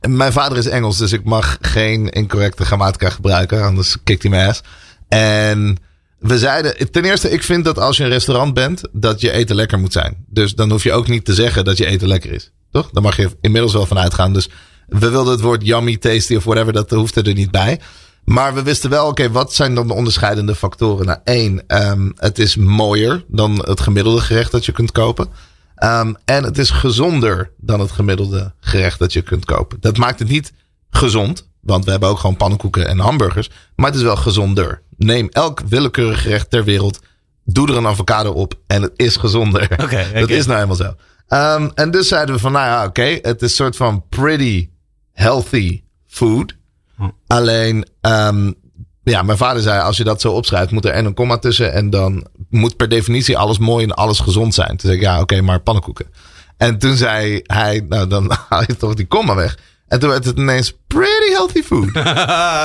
mijn 0.09 0.33
vader 0.33 0.59
is 0.59 0.67
Engels, 0.67 0.97
dus 0.97 1.13
ik 1.13 1.25
mag 1.25 1.59
geen 1.61 2.09
incorrecte 2.09 2.65
grammatica 2.65 3.11
gebruiken. 3.11 3.63
Anders 3.63 3.97
kikt 4.05 4.23
hij 4.23 4.31
mijn 4.31 4.49
ass. 4.49 4.63
En 5.09 5.77
we 6.19 6.39
zeiden, 6.39 6.91
ten 6.91 7.05
eerste, 7.05 7.31
ik 7.31 7.43
vind 7.43 7.65
dat 7.65 7.79
als 7.79 7.97
je 7.97 8.05
een 8.05 8.11
restaurant 8.11 8.55
bent, 8.55 8.83
dat 8.93 9.21
je 9.21 9.33
eten 9.33 9.57
lekker 9.57 9.79
moet 9.79 9.93
zijn. 9.93 10.25
Dus 10.27 10.55
dan 10.55 10.71
hoef 10.71 10.83
je 10.83 10.93
ook 10.93 11.09
niet 11.09 11.25
te 11.25 11.35
zeggen 11.35 11.65
dat 11.65 11.77
je 11.77 11.87
eten 11.87 12.09
lekker 12.09 12.33
is. 12.33 12.53
Toch? 12.71 12.91
Daar 12.91 13.03
mag 13.03 13.17
je 13.17 13.31
inmiddels 13.41 13.73
wel 13.73 13.87
van 13.87 13.99
uitgaan. 13.99 14.33
Dus 14.33 14.51
we 14.87 15.11
wilden 15.11 15.33
het 15.33 15.41
woord 15.41 15.67
yummy, 15.67 15.97
tasty 15.97 16.37
of 16.37 16.45
whatever, 16.45 16.73
dat 16.73 16.91
hoefde 16.91 17.23
er 17.23 17.35
niet 17.35 17.51
bij. 17.51 17.81
Maar 18.29 18.55
we 18.55 18.63
wisten 18.63 18.91
wel, 18.91 19.07
oké, 19.07 19.31
wat 19.31 19.55
zijn 19.55 19.75
dan 19.75 19.87
de 19.87 19.95
onderscheidende 19.95 20.55
factoren? 20.55 21.07
Nou, 21.07 21.19
één, 21.25 21.67
ehm, 21.67 22.11
het 22.17 22.39
is 22.39 22.57
mooier 22.57 23.25
dan 23.29 23.65
het 23.67 23.81
gemiddelde 23.81 24.21
gerecht 24.21 24.53
dat 24.53 24.65
je 24.67 24.73
kunt 24.73 24.93
kopen. 24.93 25.29
Ehm, 25.75 26.15
en 26.25 26.45
het 26.45 26.59
is 26.59 26.71
gezonder 26.71 27.51
dan 27.57 27.81
het 27.81 27.91
gemiddelde 27.91 28.53
gerecht 28.61 28.99
dat 28.99 29.13
je 29.13 29.23
kunt 29.23 29.45
kopen. 29.45 29.77
Dat 29.81 29.97
maakt 29.97 30.19
het 30.19 30.29
niet 30.29 30.53
gezond, 30.91 31.49
want 31.61 31.85
we 31.85 31.91
hebben 31.91 32.09
ook 32.09 32.19
gewoon 32.19 32.37
pannenkoeken 32.37 32.89
en 32.89 32.99
hamburgers. 32.99 33.51
Maar 33.77 33.87
het 33.87 33.97
is 33.97 34.03
wel 34.03 34.17
gezonder. 34.17 34.83
Neem 34.97 35.29
elk 35.29 35.61
willekeurig 35.69 36.23
gerecht 36.23 36.51
ter 36.51 36.65
wereld, 36.65 36.99
doe 37.45 37.69
er 37.69 37.77
een 37.77 37.87
avocado 37.87 38.31
op 38.31 38.55
en 38.67 38.83
het 38.83 38.93
is 38.97 39.17
gezonder. 39.17 39.63
Oké, 39.83 40.11
Dat 40.21 40.31
is 40.31 40.47
nou 40.47 40.59
helemaal 40.59 40.77
zo. 40.77 40.95
Ehm, 41.29 41.69
en 41.75 41.91
dus 41.91 42.09
zeiden 42.09 42.35
we 42.35 42.41
van, 42.41 42.53
nou 42.53 42.67
ja, 42.67 42.85
oké, 42.85 43.19
het 43.23 43.43
is 43.43 43.51
een 43.51 43.57
soort 43.57 43.77
van 43.77 44.05
pretty 44.09 44.69
healthy 45.13 45.83
food. 46.07 46.57
Hm. 46.99 47.09
Alleen, 47.27 47.87
ehm, 48.01 48.53
ja, 49.03 49.23
mijn 49.23 49.39
vader 49.39 49.63
zei, 49.63 49.81
als 49.81 49.97
je 49.97 50.05
dat 50.05 50.21
zo 50.21 50.33
opschrijft, 50.33 50.71
moet 50.71 50.85
er 50.85 50.93
en 50.93 51.05
een 51.05 51.15
komma 51.15 51.39
tussen. 51.39 51.73
En 51.73 51.91
dan 51.91 52.27
moet 52.51 52.77
per 52.77 52.89
definitie 52.89 53.39
alles 53.39 53.59
mooi 53.59 53.85
en 53.85 53.95
alles 53.95 54.19
gezond 54.19 54.55
zijn. 54.55 54.69
Toen 54.69 54.79
zei 54.79 54.95
ik, 54.95 55.01
ja, 55.01 55.21
oké, 55.21 55.41
maar 55.41 55.61
pannenkoeken. 55.61 56.07
En 56.57 56.79
toen 56.79 56.97
zei 56.97 57.41
hij, 57.43 57.85
nou, 57.89 58.07
dan 58.07 58.33
haal 58.49 58.63
je 58.67 58.77
toch 58.77 58.95
die 58.95 59.07
komma 59.07 59.35
weg. 59.35 59.59
En 59.89 60.01
toen 60.01 60.09
werd 60.09 60.25
het 60.25 60.39
ineens 60.39 60.77
pretty 60.87 61.31
healthy 61.31 61.63
food. 61.63 61.93
Toen 61.93 62.03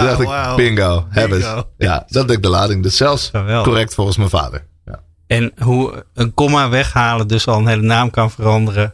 dacht 0.07 0.19
ik, 0.19 0.55
bingo, 0.55 1.05
hebben. 1.09 1.65
Ja, 1.77 2.05
dat 2.07 2.27
deed 2.27 2.43
de 2.43 2.49
lading. 2.49 2.83
Dus 2.83 2.97
zelfs 2.97 3.29
Geweldig. 3.31 3.67
correct 3.67 3.93
volgens 3.93 4.17
mijn 4.17 4.29
vader. 4.29 4.65
Ja. 4.85 4.99
En 5.27 5.51
hoe 5.59 6.05
een 6.13 6.33
komma 6.33 6.69
weghalen 6.69 7.27
dus 7.27 7.47
al 7.47 7.57
een 7.57 7.67
hele 7.67 7.81
naam 7.81 8.09
kan 8.09 8.31
veranderen. 8.31 8.93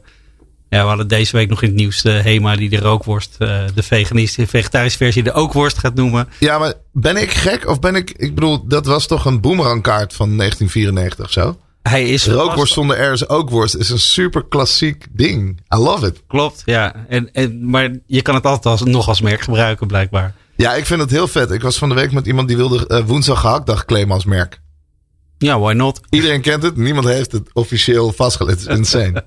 Ja, 0.69 0.81
we 0.81 0.87
hadden 0.87 1.07
deze 1.07 1.35
week 1.35 1.49
nog 1.49 1.61
in 1.61 1.67
het 1.67 1.77
nieuws 1.77 2.01
de 2.01 2.11
HEMA 2.11 2.55
die 2.55 2.69
de 2.69 2.77
rookworst, 2.77 3.35
eh, 3.39 3.61
de 3.75 3.83
veganistische, 3.83 4.47
vegetarische 4.47 4.97
versie 4.97 5.23
de 5.23 5.33
ookworst 5.33 5.77
gaat 5.77 5.95
noemen. 5.95 6.29
Ja, 6.39 6.57
maar 6.57 6.73
ben 6.91 7.17
ik 7.17 7.31
gek? 7.31 7.67
Of 7.67 7.79
ben 7.79 7.95
ik... 7.95 8.11
Ik 8.11 8.35
bedoel, 8.35 8.67
dat 8.67 8.85
was 8.85 9.07
toch 9.07 9.25
een 9.25 9.41
boomerangkaart 9.41 10.13
van 10.13 10.37
1994 10.37 11.25
of 11.25 11.31
zo? 11.31 11.57
Hij 11.81 12.09
is 12.09 12.27
Rookworst 12.27 12.73
zonder 12.73 13.09
R 13.09 13.11
is 13.11 13.27
ookworst. 13.27 13.75
Is 13.75 13.89
een 13.89 13.99
super 13.99 14.45
klassiek 14.45 15.05
ding. 15.11 15.61
I 15.75 15.77
love 15.77 16.05
it. 16.07 16.23
Klopt, 16.27 16.61
ja. 16.65 17.05
En, 17.07 17.33
en, 17.33 17.69
maar 17.69 17.89
je 18.05 18.21
kan 18.21 18.35
het 18.35 18.45
altijd 18.45 18.65
als, 18.65 18.83
nog 18.83 19.07
als 19.07 19.21
merk 19.21 19.41
gebruiken, 19.41 19.87
blijkbaar. 19.87 20.33
Ja, 20.55 20.73
ik 20.73 20.85
vind 20.85 21.01
het 21.01 21.09
heel 21.09 21.27
vet. 21.27 21.51
Ik 21.51 21.61
was 21.61 21.77
van 21.77 21.89
de 21.89 21.95
week 21.95 22.11
met 22.11 22.27
iemand 22.27 22.47
die 22.47 22.57
wilde 22.57 22.87
eh, 22.87 23.05
woensdag 23.05 23.39
gehaktdag 23.39 23.85
claimen 23.85 24.13
als 24.13 24.25
merk. 24.25 24.61
Ja, 25.37 25.59
why 25.59 25.73
not? 25.73 26.01
Iedereen 26.09 26.41
kent 26.41 26.63
het. 26.63 26.77
Niemand 26.77 27.05
heeft 27.05 27.31
het 27.31 27.49
officieel 27.53 28.11
vastgelegd. 28.11 28.59
Het 28.59 28.69
is 28.69 28.77
insane. 28.77 29.25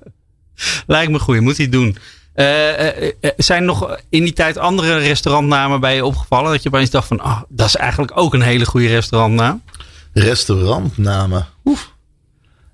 Lijkt 0.87 1.11
me 1.11 1.19
goed, 1.19 1.35
je 1.35 1.41
moet 1.41 1.57
hij 1.57 1.69
doen. 1.69 1.97
Eh, 2.33 2.87
eh, 2.87 3.11
eh, 3.19 3.31
zijn 3.37 3.65
nog 3.65 3.97
in 4.09 4.23
die 4.23 4.33
tijd 4.33 4.57
andere 4.57 4.97
restaurantnamen 4.97 5.79
bij 5.79 5.95
je 5.95 6.05
opgevallen? 6.05 6.51
Dat 6.51 6.63
je 6.63 6.69
opeens 6.69 6.89
dacht 6.89 7.07
van, 7.07 7.19
ah, 7.19 7.41
dat 7.49 7.67
is 7.67 7.75
eigenlijk 7.75 8.11
ook 8.15 8.33
een 8.33 8.41
hele 8.41 8.65
goede 8.65 8.87
restaurantnaam. 8.87 9.61
Restaurantnamen. 10.13 11.47
Oef. 11.65 11.93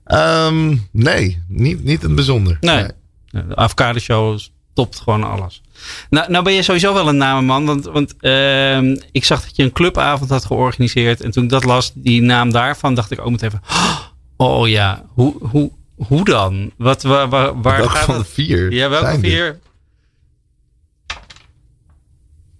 Ehm, 0.06 0.76
nee, 0.92 1.44
niet, 1.48 1.84
niet 1.84 2.02
het 2.02 2.16
bijzonder. 2.16 2.58
Nee. 2.62 2.88
De 3.32 3.56
avocado 3.56 4.00
show 4.00 4.40
topt 4.74 5.00
gewoon 5.00 5.24
alles. 5.24 5.62
Nou, 6.10 6.32
nou 6.32 6.44
ben 6.44 6.54
je 6.54 6.62
sowieso 6.62 6.94
wel 6.94 7.08
een 7.08 7.18
namenman. 7.18 7.66
Want, 7.66 7.86
want 7.86 8.16
ehm, 8.20 8.98
ik 9.12 9.26
zag 9.26 9.44
dat 9.44 9.56
je 9.56 9.64
een 9.64 9.72
clubavond 9.72 10.30
had 10.30 10.46
georganiseerd. 10.46 11.22
En 11.22 11.32
toen 11.32 11.44
ik 11.44 11.50
dat 11.50 11.64
las, 11.64 11.92
die 11.96 12.22
naam 12.22 12.52
daarvan, 12.52 12.94
dacht 12.94 13.12
ik 13.12 13.20
ook 13.22 13.32
meteen 13.32 13.52
van... 13.52 13.62
Oh 14.42 14.68
ja, 14.68 15.04
hoe, 15.08 15.36
hoe, 15.40 15.72
hoe 16.08 16.25
dan? 16.25 16.72
Wat, 16.77 17.01
waar, 17.03 17.29
waar, 17.29 17.62
waar 17.62 17.77
Welke 17.77 17.96
gaat 17.96 18.06
van 18.06 18.18
de 18.18 18.24
vier? 18.25 18.72
Ja, 18.72 18.89
welke 18.89 19.06
zijn 19.06 19.20
vier? 19.20 19.60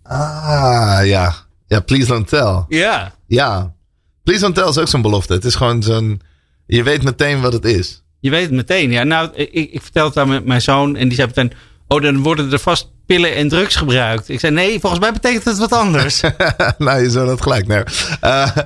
Ah, 0.04 1.00
ja. 1.04 1.34
Ja, 1.68 1.80
please 1.80 2.08
don't 2.08 2.28
tell. 2.28 2.66
Ja. 2.68 3.14
Ja. 3.28 3.74
Please 4.24 4.42
don't 4.42 4.56
tell 4.56 4.68
is 4.68 4.78
ook 4.78 4.88
zo'n 4.88 5.02
belofte. 5.02 5.34
Het 5.34 5.46
is 5.46 5.56
gewoon 5.56 5.84
zo'n... 5.84 6.22
Je 6.66 6.84
weet 6.84 7.04
meteen 7.04 7.42
wat 7.42 7.54
het 7.54 7.66
is. 7.66 8.04
Je 8.20 8.30
weet 8.30 8.42
het 8.42 8.52
meteen. 8.52 8.92
Ja, 8.92 9.04
nou, 9.04 9.30
ik, 9.34 9.52
ik 9.72 9.82
vertelde 9.82 10.10
het 10.10 10.18
aan 10.18 10.28
mijn- 10.28 10.44
mijn 10.46 10.62
zoon 10.62 10.96
en 10.96 11.08
die 11.08 11.16
zei 11.18 11.28
meteen... 11.28 11.54
Oh, 11.88 12.02
dan 12.02 12.22
worden 12.24 12.52
er 12.52 12.60
vast 12.60 12.90
pillen 13.06 13.36
en 13.36 13.48
drugs 13.48 13.76
gebruikt. 13.76 14.30
Ik 14.30 14.40
zei, 14.40 14.54
nee, 14.54 14.80
volgens 14.80 15.02
mij 15.02 15.14
betekent 15.14 15.44
het 15.46 15.58
wat 15.58 15.72
anders. 15.74 16.22
nou, 16.78 17.02
je 17.02 17.10
zou 17.10 17.28
dat 17.28 17.42
gelijk. 17.42 17.68
Nee, 17.68 17.84
Eh, 18.20 18.58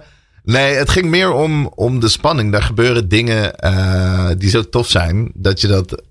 nee 0.44 0.74
het 0.76 0.90
ging 0.90 1.06
meer 1.06 1.32
om, 1.32 1.68
om 1.76 2.00
de 2.00 2.08
spanning. 2.08 2.52
Daar 2.52 2.64
gebeuren 2.64 3.08
dingen 3.08 3.56
eh, 3.56 4.30
die 4.38 4.50
zo 4.50 4.70
tof 4.70 4.88
zijn... 4.88 5.32
dat 5.34 5.62
je 5.62 5.68
dat 5.68 6.04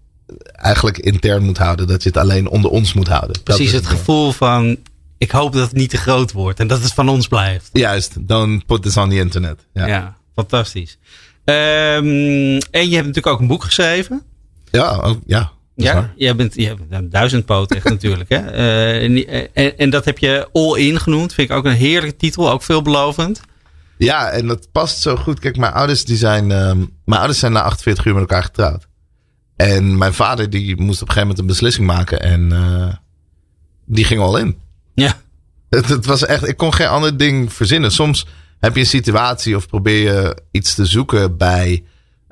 eigenlijk 0.53 0.99
intern 0.99 1.45
moet 1.45 1.59
houden. 1.59 1.87
Dat 1.87 2.03
je 2.03 2.09
het 2.09 2.19
alleen 2.19 2.49
onder 2.49 2.71
ons 2.71 2.93
moet 2.93 3.09
houden. 3.09 3.43
Precies 3.43 3.73
het 3.73 3.87
gevoel 3.87 4.33
van... 4.33 4.77
Ik 5.19 5.31
hoop 5.31 5.53
dat 5.53 5.63
het 5.63 5.77
niet 5.77 5.91
te 5.91 5.97
groot 5.97 6.33
wordt 6.33 6.61
en 6.61 6.67
dat 6.67 6.83
het 6.83 6.93
van 6.93 7.09
ons 7.09 7.29
blijft. 7.29 7.71
Juist, 7.73 8.29
don't 8.29 8.67
put 8.67 8.83
this 8.83 8.97
on 8.97 9.09
the 9.09 9.17
internet. 9.17 9.67
Ja, 9.73 9.87
Ja, 9.87 9.95
ja. 9.95 10.17
fantastisch. 10.35 10.99
Ehm, 11.45 12.05
en 12.71 12.89
je 12.89 12.95
hebt 12.95 13.07
natuurlijk 13.07 13.27
ook 13.27 13.41
een 13.41 13.47
boek 13.47 13.65
geschreven. 13.65 14.23
ook, 14.73 15.19
ja 15.27 15.53
is 15.77 15.85
Ja, 15.85 15.95
waar. 15.95 16.13
jij 16.17 16.37
bent, 16.37 16.55
je 16.55 16.75
bent 16.75 16.93
een 17.03 17.11
duizendpoot 17.11 17.73
echt 17.73 17.85
natuurlijk. 17.99 18.29
Hè? 18.29 18.37
Eh, 18.37 19.03
en, 19.03 19.27
en, 19.55 19.79
en 19.79 19.91
dat 19.91 20.05
heb 20.05 20.19
je 20.19 20.49
All 20.53 20.79
In 20.79 21.01
genoemd. 21.01 21.35
Vind 21.35 21.51
ik 21.51 21.57
ook 21.57 21.65
een 21.65 21.73
heerlijke 21.73 22.17
titel, 22.17 22.51
ook 22.51 22.63
veelbelovend. 22.63 23.41
Ja, 24.05 24.31
en 24.31 24.47
dat 24.47 24.73
past 24.73 25.01
zo 25.01 25.17
goed. 25.17 25.39
Kijk, 25.39 25.57
mijn 25.57 25.73
ouders, 25.73 26.05
die 26.05 26.17
zijn, 26.17 26.53
ehm, 26.53 26.79
mijn 27.05 27.19
ouders 27.19 27.39
zijn 27.39 27.53
na 27.53 27.63
48 27.63 28.05
uur 28.05 28.13
met 28.13 28.23
elkaar 28.23 28.43
getrouwd. 28.43 28.87
En 29.57 29.99
mijn 29.99 30.15
vader 30.15 30.51
die 30.51 30.77
moest 30.77 31.03
op 31.03 31.09
een 31.09 31.15
gegeven 31.15 31.21
moment 31.21 31.39
een 31.39 31.47
beslissing 31.47 31.87
maken. 31.87 32.21
En 32.21 32.53
eh, 32.53 32.95
die 33.87 34.05
ging 34.05 34.21
al 34.21 34.37
in. 34.37 34.59
Ja, 34.95 35.21
Het, 35.69 35.89
het 35.89 36.07
was 36.07 36.25
echt, 36.25 36.49
ik 36.49 36.57
kon 36.57 36.75
geen 36.75 36.87
ander 36.87 37.17
ding 37.17 37.53
verzinnen. 37.53 37.91
Soms 37.91 38.27
heb 38.61 38.75
je 38.75 38.81
een 38.81 38.87
situatie 38.87 39.57
of 39.57 39.67
probeer 39.67 40.03
je 40.03 40.37
iets 40.51 40.75
te 40.75 40.87
zoeken 40.87 41.37
bij, 41.37 41.85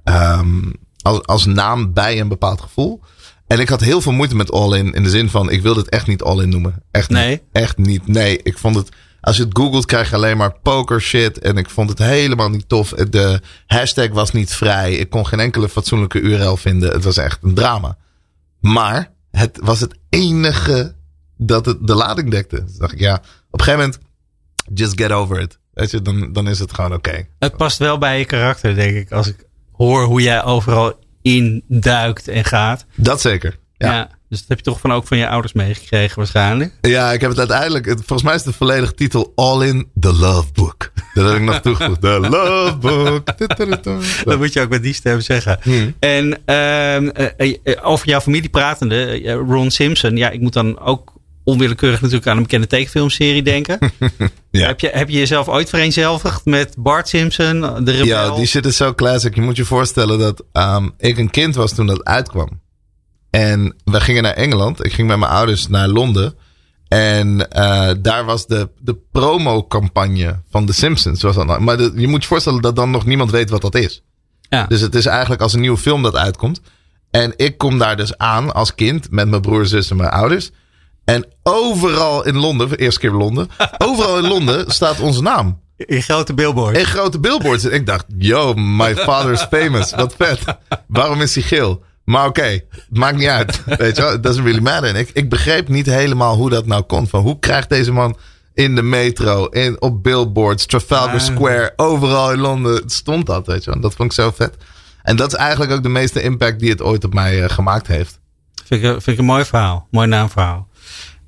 ehm, 0.04 0.70
als, 1.02 1.22
als 1.22 1.46
naam 1.46 1.92
bij 1.92 2.20
een 2.20 2.28
bepaald 2.28 2.60
gevoel. 2.60 3.00
En 3.46 3.58
ik 3.58 3.68
had 3.68 3.80
heel 3.80 4.00
veel 4.00 4.12
moeite 4.12 4.36
met 4.36 4.52
all 4.52 4.78
in. 4.78 4.92
In 4.92 5.02
de 5.02 5.10
zin 5.10 5.30
van, 5.30 5.50
ik 5.50 5.62
wilde 5.62 5.80
het 5.80 5.88
echt 5.88 6.06
niet 6.06 6.22
all 6.22 6.42
in 6.42 6.48
noemen. 6.48 6.82
Echt 6.90 7.08
niet. 7.08 7.18
Nee? 7.18 7.42
Echt 7.52 7.78
niet. 7.78 8.06
Nee, 8.06 8.42
ik 8.42 8.58
vond 8.58 8.76
het, 8.76 8.88
als 9.20 9.36
je 9.36 9.42
het 9.42 9.56
googelt 9.58 9.86
krijg 9.86 10.10
je 10.10 10.16
alleen 10.16 10.36
maar 10.36 10.58
poker 10.62 11.00
shit. 11.00 11.38
En 11.38 11.56
ik 11.56 11.70
vond 11.70 11.88
het 11.88 11.98
helemaal 11.98 12.50
niet 12.50 12.68
tof. 12.68 12.88
De 12.88 13.40
hashtag 13.66 14.08
was 14.08 14.32
niet 14.32 14.54
vrij. 14.54 14.94
Ik 14.94 15.10
kon 15.10 15.26
geen 15.26 15.40
enkele 15.40 15.68
fatsoenlijke 15.68 16.20
URL 16.20 16.56
vinden. 16.56 16.92
Het 16.92 17.04
was 17.04 17.16
echt 17.16 17.38
een 17.42 17.54
drama. 17.54 17.96
Maar 18.60 19.12
het 19.30 19.58
was 19.62 19.80
het 19.80 19.98
enige 20.08 20.94
dat 21.36 21.66
het 21.66 21.86
de 21.86 21.94
lading 21.94 22.30
dekte. 22.30 22.64
Dus 22.64 22.76
dacht 22.76 22.92
ik, 22.92 22.98
ja, 22.98 23.14
op 23.50 23.60
een 23.60 23.64
gegeven 23.64 23.78
moment, 23.78 23.98
just 24.74 25.00
get 25.00 25.10
over 25.12 25.40
it. 25.40 25.58
Weet 25.72 25.90
je, 25.90 26.02
dan, 26.02 26.32
dan 26.32 26.48
is 26.48 26.58
het 26.58 26.74
gewoon 26.74 26.94
oké. 26.94 27.26
het 27.38 27.56
past 27.56 27.78
wel 27.78 27.98
bij 27.98 28.18
je 28.18 28.24
karakter, 28.24 28.74
denk 28.74 28.96
ik. 28.96 29.12
Als 29.12 29.26
ik 29.26 29.44
hoor 29.72 30.04
hoe 30.04 30.22
jij 30.22 30.44
overal 30.44 30.98
induikt 31.22 32.28
en 32.28 32.44
gaat. 32.44 32.86
Dat 32.96 33.20
zeker. 33.20 33.58
Ja. 33.76 33.92
Ja. 33.92 34.10
Dus 34.30 34.38
dat 34.38 34.48
heb 34.48 34.58
je 34.58 34.64
toch 34.64 34.80
van, 34.80 34.92
ook 34.92 35.06
van 35.06 35.18
je 35.18 35.28
ouders 35.28 35.52
meegekregen 35.52 36.16
waarschijnlijk. 36.18 36.72
Ja, 36.80 37.12
ik 37.12 37.20
heb 37.20 37.30
het 37.30 37.38
uiteindelijk, 37.38 37.86
het- 37.86 37.98
volgens 38.06 38.22
mij 38.22 38.34
is 38.34 38.42
de 38.42 38.52
volledige 38.52 38.94
titel 38.94 39.32
All 39.34 39.66
in 39.66 39.88
the 40.00 40.12
Love 40.12 40.52
Book. 40.52 40.92
Dat 41.14 41.26
heb 41.28 41.36
ik 41.36 41.42
nog 41.42 41.60
toegevoegd. 41.60 42.00
The 42.00 42.18
Love 42.30 42.76
Book. 42.76 43.26
Dat 44.24 44.38
moet 44.38 44.52
je 44.52 44.60
ook 44.60 44.68
met 44.68 44.82
die 44.82 44.94
stem 44.94 45.20
zeggen. 45.20 45.58
Hmm. 45.62 45.94
En 45.98 46.38
ehm, 46.44 47.08
eh, 47.08 47.54
eh, 47.62 47.76
over 47.82 48.08
jouw 48.08 48.20
familie 48.20 48.48
pratende, 48.50 49.04
eh, 49.06 49.34
Ron 49.34 49.70
Simpson. 49.70 50.16
Ja, 50.16 50.30
ik 50.30 50.40
moet 50.40 50.52
dan 50.52 50.78
ook 50.80 51.12
onwillekeurig 51.44 52.00
natuurlijk 52.00 52.26
aan 52.28 52.36
een 52.36 52.42
bekende 52.42 52.66
tekenfilmserie 52.66 53.42
denken. 53.42 53.78
Ja. 54.52 54.66
heb, 54.66 54.80
je, 54.80 54.90
heb 54.92 55.08
je 55.08 55.18
jezelf 55.18 55.48
ooit 55.48 55.68
vereenzelvigd 55.68 56.44
met 56.44 56.74
Bart 56.78 57.08
Simpson, 57.08 57.60
de 57.60 57.90
rebel? 57.90 58.06
Ja, 58.06 58.34
die 58.34 58.46
shit 58.46 58.66
is 58.66 58.76
zo 58.76 58.94
classic. 58.94 59.34
Je 59.34 59.40
moet 59.40 59.56
je 59.56 59.64
voorstellen 59.64 60.18
dat 60.18 60.44
ehm, 60.52 60.88
ik 60.98 61.18
een 61.18 61.30
kind 61.30 61.54
was 61.54 61.74
toen 61.74 61.86
dat 61.86 62.04
uitkwam. 62.04 62.60
En 63.30 63.74
we 63.84 64.00
gingen 64.00 64.22
naar 64.22 64.32
Engeland. 64.34 64.84
Ik 64.84 64.92
ging 64.92 65.08
met 65.08 65.18
mijn 65.18 65.30
ouders 65.30 65.68
naar 65.68 65.88
Londen. 65.88 66.34
En 66.88 67.50
eh, 67.50 67.90
daar 67.98 68.24
was 68.24 68.46
de, 68.46 68.68
de 68.78 68.96
promocampagne 69.12 70.42
van 70.50 70.66
The 70.66 70.72
Simpsons. 70.72 71.22
Was 71.22 71.34
dan, 71.34 71.64
maar 71.64 71.76
de- 71.76 71.92
je 71.94 72.08
moet 72.08 72.22
je 72.22 72.28
voorstellen 72.28 72.62
dat 72.62 72.76
dan 72.76 72.90
nog 72.90 73.06
niemand 73.06 73.30
weet 73.30 73.50
wat 73.50 73.60
dat 73.62 73.74
is. 73.74 74.02
Ja. 74.48 74.66
Dus 74.66 74.80
het 74.80 74.94
is 74.94 75.06
eigenlijk 75.06 75.42
als 75.42 75.52
een 75.52 75.60
nieuwe 75.60 75.76
film 75.78 76.02
dat 76.02 76.16
uitkomt. 76.16 76.60
En 77.10 77.32
ik 77.36 77.58
kom 77.58 77.78
daar 77.78 77.96
dus 77.96 78.18
aan 78.18 78.54
als 78.54 78.74
kind 78.74 79.10
met 79.10 79.28
mijn 79.28 79.42
broer, 79.42 79.66
zus 79.66 79.90
en 79.90 79.96
mijn 79.96 80.10
ouders. 80.10 80.50
En 81.04 81.26
overal 81.42 82.26
in 82.26 82.36
Londen, 82.36 82.68
voor 82.68 82.76
de 82.76 82.82
eerste 82.82 83.00
keer 83.00 83.10
in 83.10 83.16
Londen, 83.16 83.48
overal 83.78 84.18
in 84.18 84.28
Londen 84.28 84.70
staat 84.70 85.00
onze 85.00 85.22
naam. 85.22 85.60
In 85.76 86.02
grote 86.02 86.34
billboard. 86.34 86.76
In 86.76 86.84
grote 86.84 87.18
billboards. 87.20 87.64
En 87.64 87.72
ik 87.72 87.86
dacht, 87.86 88.04
yo, 88.18 88.54
my 88.54 88.96
father's 88.96 89.42
famous. 89.42 89.90
Wat 89.94 90.14
vet. 90.18 90.40
Waarom 90.86 91.20
is 91.20 91.34
hij 91.34 91.42
geel? 91.44 91.82
Maar 92.10 92.26
oké, 92.26 92.60
maakt 92.88 93.16
niet 93.16 93.28
uit. 93.28 93.62
Weet 93.78 93.96
je 93.96 94.02
wel, 94.02 94.20
doesn't 94.20 94.44
really 94.44 94.60
matter. 94.60 94.88
En 94.88 94.96
ik, 94.96 95.10
ik 95.12 95.28
begreep 95.28 95.68
niet 95.68 95.86
helemaal 95.86 96.36
hoe 96.36 96.50
dat 96.50 96.66
nou 96.66 96.82
kon. 96.82 97.08
Van 97.08 97.22
hoe 97.22 97.38
krijgt 97.38 97.68
deze 97.68 97.92
man 97.92 98.16
in 98.54 98.74
de 98.74 98.82
metro, 98.82 99.44
in, 99.46 99.80
op 99.80 100.02
billboards, 100.02 100.66
Trafalgar 100.66 101.14
Ah. 101.14 101.20
Square, 101.20 101.72
overal 101.76 102.32
in 102.32 102.38
Londen 102.38 102.82
stond 102.86 103.26
dat, 103.26 103.46
weet 103.46 103.64
je 103.64 103.70
wel. 103.70 103.80
Dat 103.80 103.94
vond 103.94 104.08
ik 104.08 104.14
zo 104.14 104.30
vet. 104.30 104.56
En 105.02 105.16
dat 105.16 105.32
is 105.32 105.38
eigenlijk 105.38 105.72
ook 105.72 105.82
de 105.82 105.88
meeste 105.88 106.22
impact 106.22 106.60
die 106.60 106.70
het 106.70 106.82
ooit 106.82 107.04
op 107.04 107.14
mij 107.14 107.42
eh, 107.42 107.50
gemaakt 107.50 107.86
heeft. 107.86 108.18
Vind, 108.64 108.84
ik, 108.84 108.90
vind 108.90 109.06
ik 109.06 109.18
een 109.18 109.24
mooi 109.24 109.44
verhaal. 109.44 109.86
Mooi 109.90 110.06
naamverhaal. 110.06 110.68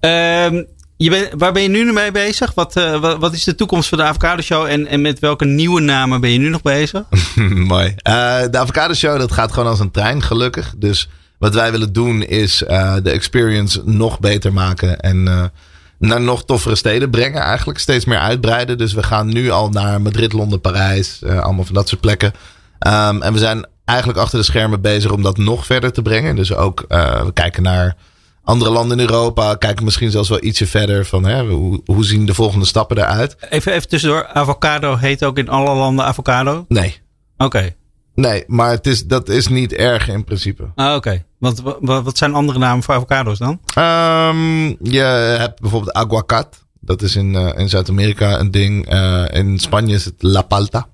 Ehm, 0.00 0.62
waar 1.10 1.52
ben 1.52 1.62
je 1.62 1.68
nu 1.68 1.92
mee 1.92 2.10
bezig? 2.10 2.54
Wat, 2.54 2.76
eh, 2.76 3.18
wat, 3.18 3.32
is 3.32 3.44
de 3.44 3.54
toekomst 3.54 3.88
van 3.88 3.98
de 3.98 4.04
Avocado 4.04 4.42
Show? 4.42 4.66
En, 4.66 4.86
en 4.86 5.00
met 5.00 5.18
welke 5.18 5.44
nieuwe 5.44 5.80
namen 5.80 6.20
ben 6.20 6.30
je 6.30 6.38
nu 6.38 6.48
nog 6.48 6.62
bezig? 6.62 7.02
Mooi. 7.54 7.94
Eh, 7.96 8.40
de 8.50 8.58
Avocado 8.58 8.94
Show, 8.94 9.18
dat 9.18 9.32
gaat 9.32 9.52
gewoon 9.52 9.68
als 9.68 9.80
een 9.80 9.90
trein, 9.90 10.22
gelukkig. 10.22 10.74
Dus 10.76 11.08
wat 11.38 11.54
wij 11.54 11.70
willen 11.70 11.92
doen 11.92 12.22
is 12.22 12.62
eh, 12.62 12.94
de 13.02 13.10
experience 13.10 13.82
nog 13.84 14.20
beter 14.20 14.52
maken. 14.52 15.00
En 15.00 15.50
naar 15.98 16.20
nog 16.20 16.44
toffere 16.44 16.74
steden 16.74 17.10
brengen 17.10 17.40
eigenlijk. 17.42 17.78
Steeds 17.78 18.04
meer 18.04 18.18
uitbreiden. 18.18 18.78
Dus 18.78 18.92
we 18.92 19.02
gaan 19.02 19.26
nu 19.26 19.50
al 19.50 19.68
naar 19.68 20.00
Madrid, 20.00 20.32
Londen, 20.32 20.60
Parijs. 20.60 21.20
allemaal 21.24 21.64
van 21.64 21.74
dat 21.74 21.88
soort 21.88 22.00
plekken. 22.00 22.32
Ehm, 22.78 23.22
en 23.22 23.32
we 23.32 23.38
zijn 23.38 23.66
eigenlijk 23.84 24.18
achter 24.18 24.38
de 24.38 24.44
schermen 24.44 24.80
bezig 24.80 25.10
om 25.10 25.22
dat 25.22 25.36
nog 25.38 25.66
verder 25.66 25.92
te 25.92 26.02
brengen. 26.02 26.36
Dus 26.36 26.54
ook, 26.54 26.84
we 26.88 27.30
kijken 27.32 27.62
naar 27.62 27.96
andere 28.44 28.70
landen 28.70 28.98
in 29.00 29.06
Europa. 29.08 29.54
Kijken 29.54 29.84
misschien 29.84 30.10
zelfs 30.10 30.28
wel 30.28 30.44
ietsje 30.44 30.66
verder 30.66 31.06
van 31.06 31.24
hè, 31.24 31.46
hoe, 31.48 31.80
hoe 31.84 32.04
zien 32.04 32.26
de 32.26 32.34
volgende 32.34 32.64
stappen 32.66 32.96
eruit. 32.98 33.36
Even, 33.50 33.72
even 33.72 33.88
tussendoor. 33.88 34.26
Avocado 34.26 34.96
heet 34.96 35.24
ook 35.24 35.38
in 35.38 35.48
alle 35.48 35.74
landen 35.74 36.04
avocado? 36.04 36.64
Nee. 36.68 36.96
Oké. 37.36 37.74
Nee, 38.14 38.44
maar 38.46 38.70
het 38.70 38.86
is, 38.86 39.06
dat 39.06 39.28
is 39.28 39.48
niet 39.48 39.72
erg 39.72 40.08
in 40.08 40.24
principe. 40.24 40.70
Ah, 40.74 40.94
Oké. 40.94 41.24
Want 41.38 41.60
wa- 41.60 41.76
wa- 41.80 42.02
wat 42.02 42.18
zijn 42.18 42.34
andere 42.34 42.58
namen 42.58 42.82
voor 42.82 42.94
avocado's 42.94 43.38
dan? 43.38 43.60
Ehm, 43.74 44.66
je 44.92 45.00
hebt 45.38 45.60
bijvoorbeeld 45.60 45.92
aguacat. 45.92 46.64
Dat 46.80 47.02
is 47.02 47.16
in, 47.16 47.34
eh, 47.34 47.58
in 47.60 47.68
Zuid-Amerika 47.68 48.38
een 48.40 48.50
ding. 48.50 48.86
Eh, 48.88 49.24
in 49.30 49.58
Spanje 49.58 49.94
is 49.94 50.04
het 50.04 50.14
la 50.18 50.42
palta. 50.42 50.86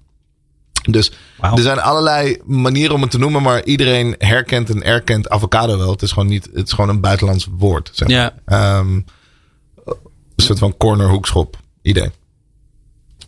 Dus 0.90 1.12
er 1.40 1.62
zijn 1.62 1.80
allerlei 1.80 2.38
manieren 2.45 2.95
om 2.95 3.02
het 3.02 3.11
te 3.11 3.18
noemen, 3.18 3.42
maar 3.42 3.64
iedereen 3.64 4.14
herkent 4.18 4.71
en 4.71 4.83
erkent 4.83 5.28
avocado 5.28 5.78
wel. 5.78 5.90
Het 5.90 6.02
is 6.02 6.12
gewoon 6.12 6.28
niet, 6.28 6.49
het 6.52 6.66
is 6.66 6.73
gewoon 6.73 6.90
een 6.90 7.00
buitenlands 7.00 7.49
woord. 7.59 7.90
Zeg 7.92 8.09
maar. 8.09 8.16
Ja. 8.16 8.35
Ehm, 8.45 9.00
een 10.37 10.45
soort 10.45 10.59
van 10.59 10.76
cornerhoekschop 10.76 11.57
idee. 11.83 12.11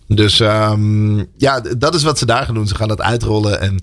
Dus 0.07 0.41
ehm, 0.41 1.19
ja, 1.37 1.61
dat 1.79 1.95
is 1.95 2.03
wat 2.03 2.19
ze 2.19 2.27
daar 2.27 2.45
gaan 2.45 2.55
doen. 2.55 2.69
Ze 2.69 2.75
gaan 2.75 2.89
dat 2.89 3.01
uitrollen 3.01 3.61
en 3.61 3.83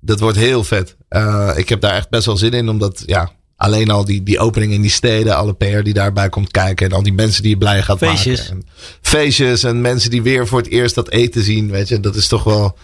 dat 0.00 0.20
wordt 0.20 0.36
heel 0.36 0.64
vet. 0.64 0.96
Eh, 1.08 1.50
ik 1.56 1.68
heb 1.68 1.80
daar 1.80 1.94
echt 1.94 2.10
best 2.10 2.26
wel 2.26 2.36
zin 2.36 2.52
in, 2.52 2.68
omdat 2.68 3.02
ja, 3.06 3.30
alleen 3.56 3.90
al 3.90 4.04
die, 4.04 4.22
die 4.22 4.38
opening 4.38 4.72
in 4.72 4.80
die 4.80 4.90
steden, 4.90 5.36
alle 5.36 5.54
PR 5.54 5.82
die 5.82 5.94
daarbij 5.94 6.28
komt 6.28 6.50
kijken 6.50 6.86
en 6.86 6.92
al 6.92 7.02
die 7.02 7.12
mensen 7.12 7.42
die 7.42 7.50
je 7.50 7.58
blij 7.58 7.82
gaat 7.82 7.98
Feestjes. 7.98 8.38
maken. 8.38 8.54
En 8.56 8.68
feestjes 9.00 9.62
en 9.62 9.80
mensen 9.80 10.10
die 10.10 10.22
weer 10.22 10.46
voor 10.46 10.58
het 10.58 10.68
eerst 10.68 10.94
dat 10.94 11.10
eten 11.10 11.42
zien, 11.42 11.70
weet 11.70 11.88
je, 11.88 12.00
dat 12.00 12.14
is 12.14 12.28
toch 12.28 12.44
wel 12.44 12.78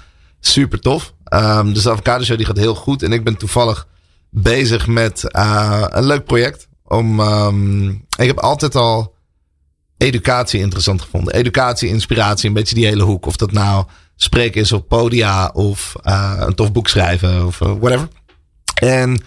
super 0.47 0.81
tof. 0.81 1.15
Ehm, 1.25 1.73
dus 1.73 1.83
de 1.83 1.91
Avocado 1.91 2.25
Show 2.25 2.37
die 2.37 2.47
gaat 2.47 2.57
heel 2.57 2.75
goed 2.75 3.03
en 3.03 3.13
ik 3.13 3.25
ben 3.25 3.37
toevallig 3.37 3.87
bezig 4.31 4.87
met 4.87 5.31
eh, 5.31 5.85
een 5.89 6.07
leuk 6.07 6.25
project. 6.25 6.69
Om, 6.85 7.21
ehm, 7.21 7.89
ik 7.89 8.27
heb 8.27 8.39
altijd 8.39 8.75
al 8.75 9.15
educatie 9.97 10.61
interessant 10.61 11.03
gevonden. 11.03 11.35
Educatie, 11.35 11.89
inspiratie, 11.89 12.49
een 12.49 12.55
beetje 12.55 12.75
die 12.75 12.87
hele 12.87 13.03
hoek. 13.03 13.27
Of 13.27 13.37
dat 13.37 13.53
nou 13.53 13.85
spreken 14.17 14.61
is 14.61 14.73
op 14.73 14.89
podia 14.89 15.51
of 15.53 15.95
eh, 16.03 16.35
een 16.39 16.55
tof 16.55 16.73
boek 16.73 16.89
schrijven 16.89 17.47
of 17.47 17.61
eh, 17.61 17.73
whatever. 17.81 18.09
En 18.75 19.23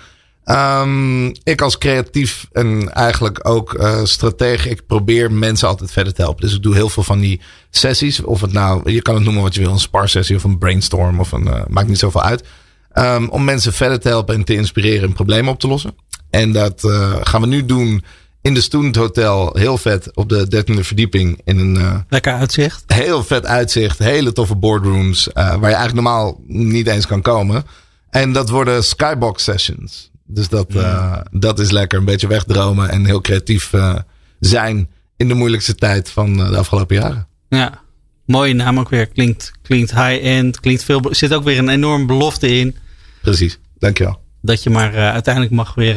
ehm, 0.48 1.26
ik 1.44 1.62
als 1.62 1.78
creatief 1.78 2.48
en 2.52 2.94
eigenlijk 2.94 3.48
ook 3.48 3.74
eh 3.74 4.04
stratege, 4.04 4.70
ik 4.70 4.86
probeer 4.86 5.32
mensen 5.32 5.68
altijd 5.68 5.92
verder 5.92 6.14
te 6.14 6.22
helpen. 6.22 6.42
Dus 6.42 6.56
ik 6.56 6.64
doe 6.64 6.74
heel 6.74 6.90
veel 6.90 7.04
van 7.04 7.20
die 7.20 7.42
sessies. 7.70 8.22
Of 8.22 8.42
het 8.42 8.52
nou, 8.54 8.92
je 8.92 9.02
kan 9.02 9.16
het 9.16 9.24
noemen 9.24 9.42
wat 9.44 9.56
je 9.56 9.62
wil, 9.62 9.72
een 9.72 9.80
sparsessie 9.80 10.36
of 10.36 10.44
een 10.44 10.58
brainstorm 10.58 11.20
of 11.20 11.32
een, 11.32 11.48
eh, 11.48 11.62
maakt 11.68 11.88
niet 11.88 12.00
zoveel 12.00 12.22
uit. 12.22 12.44
Ehm, 12.92 13.28
om 13.28 13.44
mensen 13.44 13.74
verder 13.74 14.00
te 14.00 14.08
helpen 14.08 14.36
en 14.36 14.44
te 14.44 14.54
inspireren 14.54 15.08
en 15.08 15.14
problemen 15.14 15.54
op 15.54 15.60
te 15.60 15.68
lossen. 15.68 15.96
En 16.30 16.52
dat 16.52 16.84
eh, 16.84 17.16
gaan 17.22 17.42
we 17.42 17.48
nu 17.48 17.66
doen 17.66 18.04
in 18.42 18.54
de 18.54 18.62
Student 18.62 18.96
Hotel. 18.96 19.50
Heel 19.54 19.78
vet 19.78 20.16
op 20.16 20.30
de 20.30 20.48
13e 20.48 20.84
verdieping. 20.84 21.42
In 21.44 21.60
een 21.60 21.78
eh, 21.78 21.96
Lekker 22.10 22.34
uitzicht. 22.34 22.84
heel 22.88 23.24
vet 23.24 23.46
uitzicht. 23.46 24.00
Hele 24.00 24.32
toffe 24.32 24.56
boardrooms. 24.56 25.30
waar 25.34 25.56
je 25.56 25.62
eigenlijk 25.62 25.94
normaal 25.94 26.42
niet 26.48 26.88
eens 26.88 27.08
kan 27.08 27.22
komen. 27.22 27.66
En 28.10 28.34
dat 28.34 28.50
worden 28.50 28.84
skybox 28.84 29.44
sessions. 29.44 30.12
Dus 30.28 30.50
dat, 30.50 30.76
eh, 30.76 31.18
dat 31.32 31.60
is 31.60 31.72
lekker. 31.72 32.00
Een 32.00 32.06
beetje 32.06 32.28
wegdromen 32.28 32.90
en 32.90 33.06
heel 33.06 33.22
creatief 33.22 33.74
eh, 33.74 33.96
zijn. 34.40 34.90
In 35.18 35.28
de 35.28 35.34
moeilijkste 35.34 35.76
tijd 35.76 36.10
van 36.10 36.40
eh, 36.40 36.50
de 36.50 36.58
afgelopen 36.58 36.96
jaren. 36.96 37.28
Ja. 37.50 37.86
Mooie 38.26 38.54
naam 38.54 38.80
ook 38.80 38.90
weer. 38.90 39.08
Klinkt, 39.08 39.52
klinkt 39.62 39.92
high-end. 39.92 40.60
Klinkt 40.60 40.84
veel. 40.84 41.02
Er 41.02 41.16
zit 41.16 41.34
ook 41.34 41.44
weer 41.44 41.58
een 41.58 41.70
enorm 41.70 42.08
belofte 42.08 42.48
in. 42.48 42.76
Precies. 43.22 43.60
Dankjewel. 43.80 44.22
Dat 44.42 44.64
je 44.64 44.70
maar 44.70 44.96
uiteindelijk 44.96 45.54
mag 45.54 45.76
weer 45.76 45.96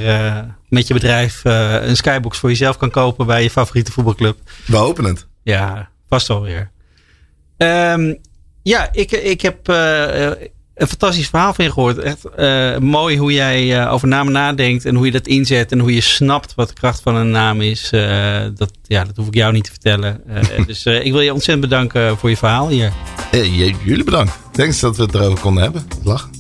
met 0.69 0.87
je 0.87 0.95
bedrijf 0.95 1.41
een 1.45 1.97
skybox 1.97 2.39
voor 2.39 2.49
jezelf 2.49 2.77
kan 2.77 2.91
kopen 2.91 3.27
bij 3.27 3.43
je 3.43 3.51
favoriete 3.51 3.93
voetbalclub. 3.93 4.39
We 4.67 4.77
hopen 4.77 5.05
het. 5.05 5.27
Ja, 5.43 5.91
vast 6.09 6.29
wel 6.29 6.43
weer. 6.43 6.71
Ehm, 7.57 8.15
ja, 8.63 8.89
ik, 8.93 9.11
ik 9.11 9.41
heb 9.41 9.67
een 10.81 10.89
fantastisch 10.89 11.29
verhaal 11.29 11.55
van 11.55 11.65
je 11.65 11.73
gehoord. 11.73 11.99
Echt 11.99 12.25
eh, 12.37 12.77
mooi 12.77 13.19
hoe 13.19 13.33
jij 13.33 13.81
eh, 13.81 13.93
over 13.93 14.09
namen 14.09 14.33
nadenkt 14.33 14.85
en 14.85 14.95
hoe 14.95 15.07
je 15.07 15.13
dat 15.13 15.27
inzet 15.27 15.73
en 15.73 15.79
hoe 15.79 15.95
je 15.95 16.01
snapt 16.01 16.55
wat 16.55 16.69
de 16.69 16.75
kracht 16.75 17.01
van 17.03 17.15
een 17.15 17.31
naam 17.31 17.61
is. 17.61 17.91
Eh, 17.91 18.41
dat, 18.55 18.71
ja, 18.83 19.05
dat 19.05 19.17
hoef 19.17 19.27
ik 19.27 19.35
jou 19.35 19.53
niet 19.53 19.65
te 19.65 19.71
vertellen. 19.71 20.21
Eh, 20.27 20.67
dus 20.67 20.85
eh, 20.85 21.05
ik 21.05 21.13
wil 21.13 21.21
je 21.21 21.33
ontzettend 21.33 21.69
bedanken 21.69 22.19
voor 22.19 22.31
je 22.31 22.37
verhaal 22.37 22.69
hier. 22.69 22.93
Eh, 23.31 23.57
jullie 23.85 24.05
bedankt. 24.05 24.39
Thanks 24.53 24.81
dat 24.81 24.97
we 24.97 25.03
het 25.03 25.15
erover 25.15 25.41
konden 25.41 25.63
hebben. 25.63 25.87
Lach. 26.05 26.31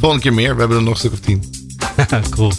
Volgende 0.00 0.22
keer 0.22 0.34
meer. 0.34 0.54
We 0.54 0.60
hebben 0.60 0.76
er 0.76 0.82
nog 0.82 0.92
een 0.92 0.98
stuk 0.98 1.12
of 1.12 1.20
tien. 1.20 1.44
cool. 2.36 2.52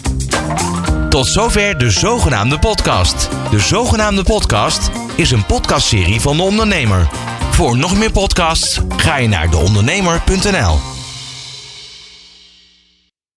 Tot 1.08 1.26
zover 1.26 1.78
de 1.78 1.90
zogenaamde 1.90 2.58
podcast. 2.58 3.28
De 3.50 3.58
zogenaamde 3.58 4.22
podcast 4.22 4.90
is 5.16 5.30
een 5.30 5.46
podcastserie 5.46 6.20
van 6.20 6.36
de 6.36 6.42
ondernemer. 6.42 7.08
Voor 7.50 7.76
nog 7.76 7.98
meer 7.98 8.12
podcasts 8.12 8.80
ga 8.96 9.16
je 9.16 9.28
naar 9.28 9.50
deondernemer.nl. 9.50 10.89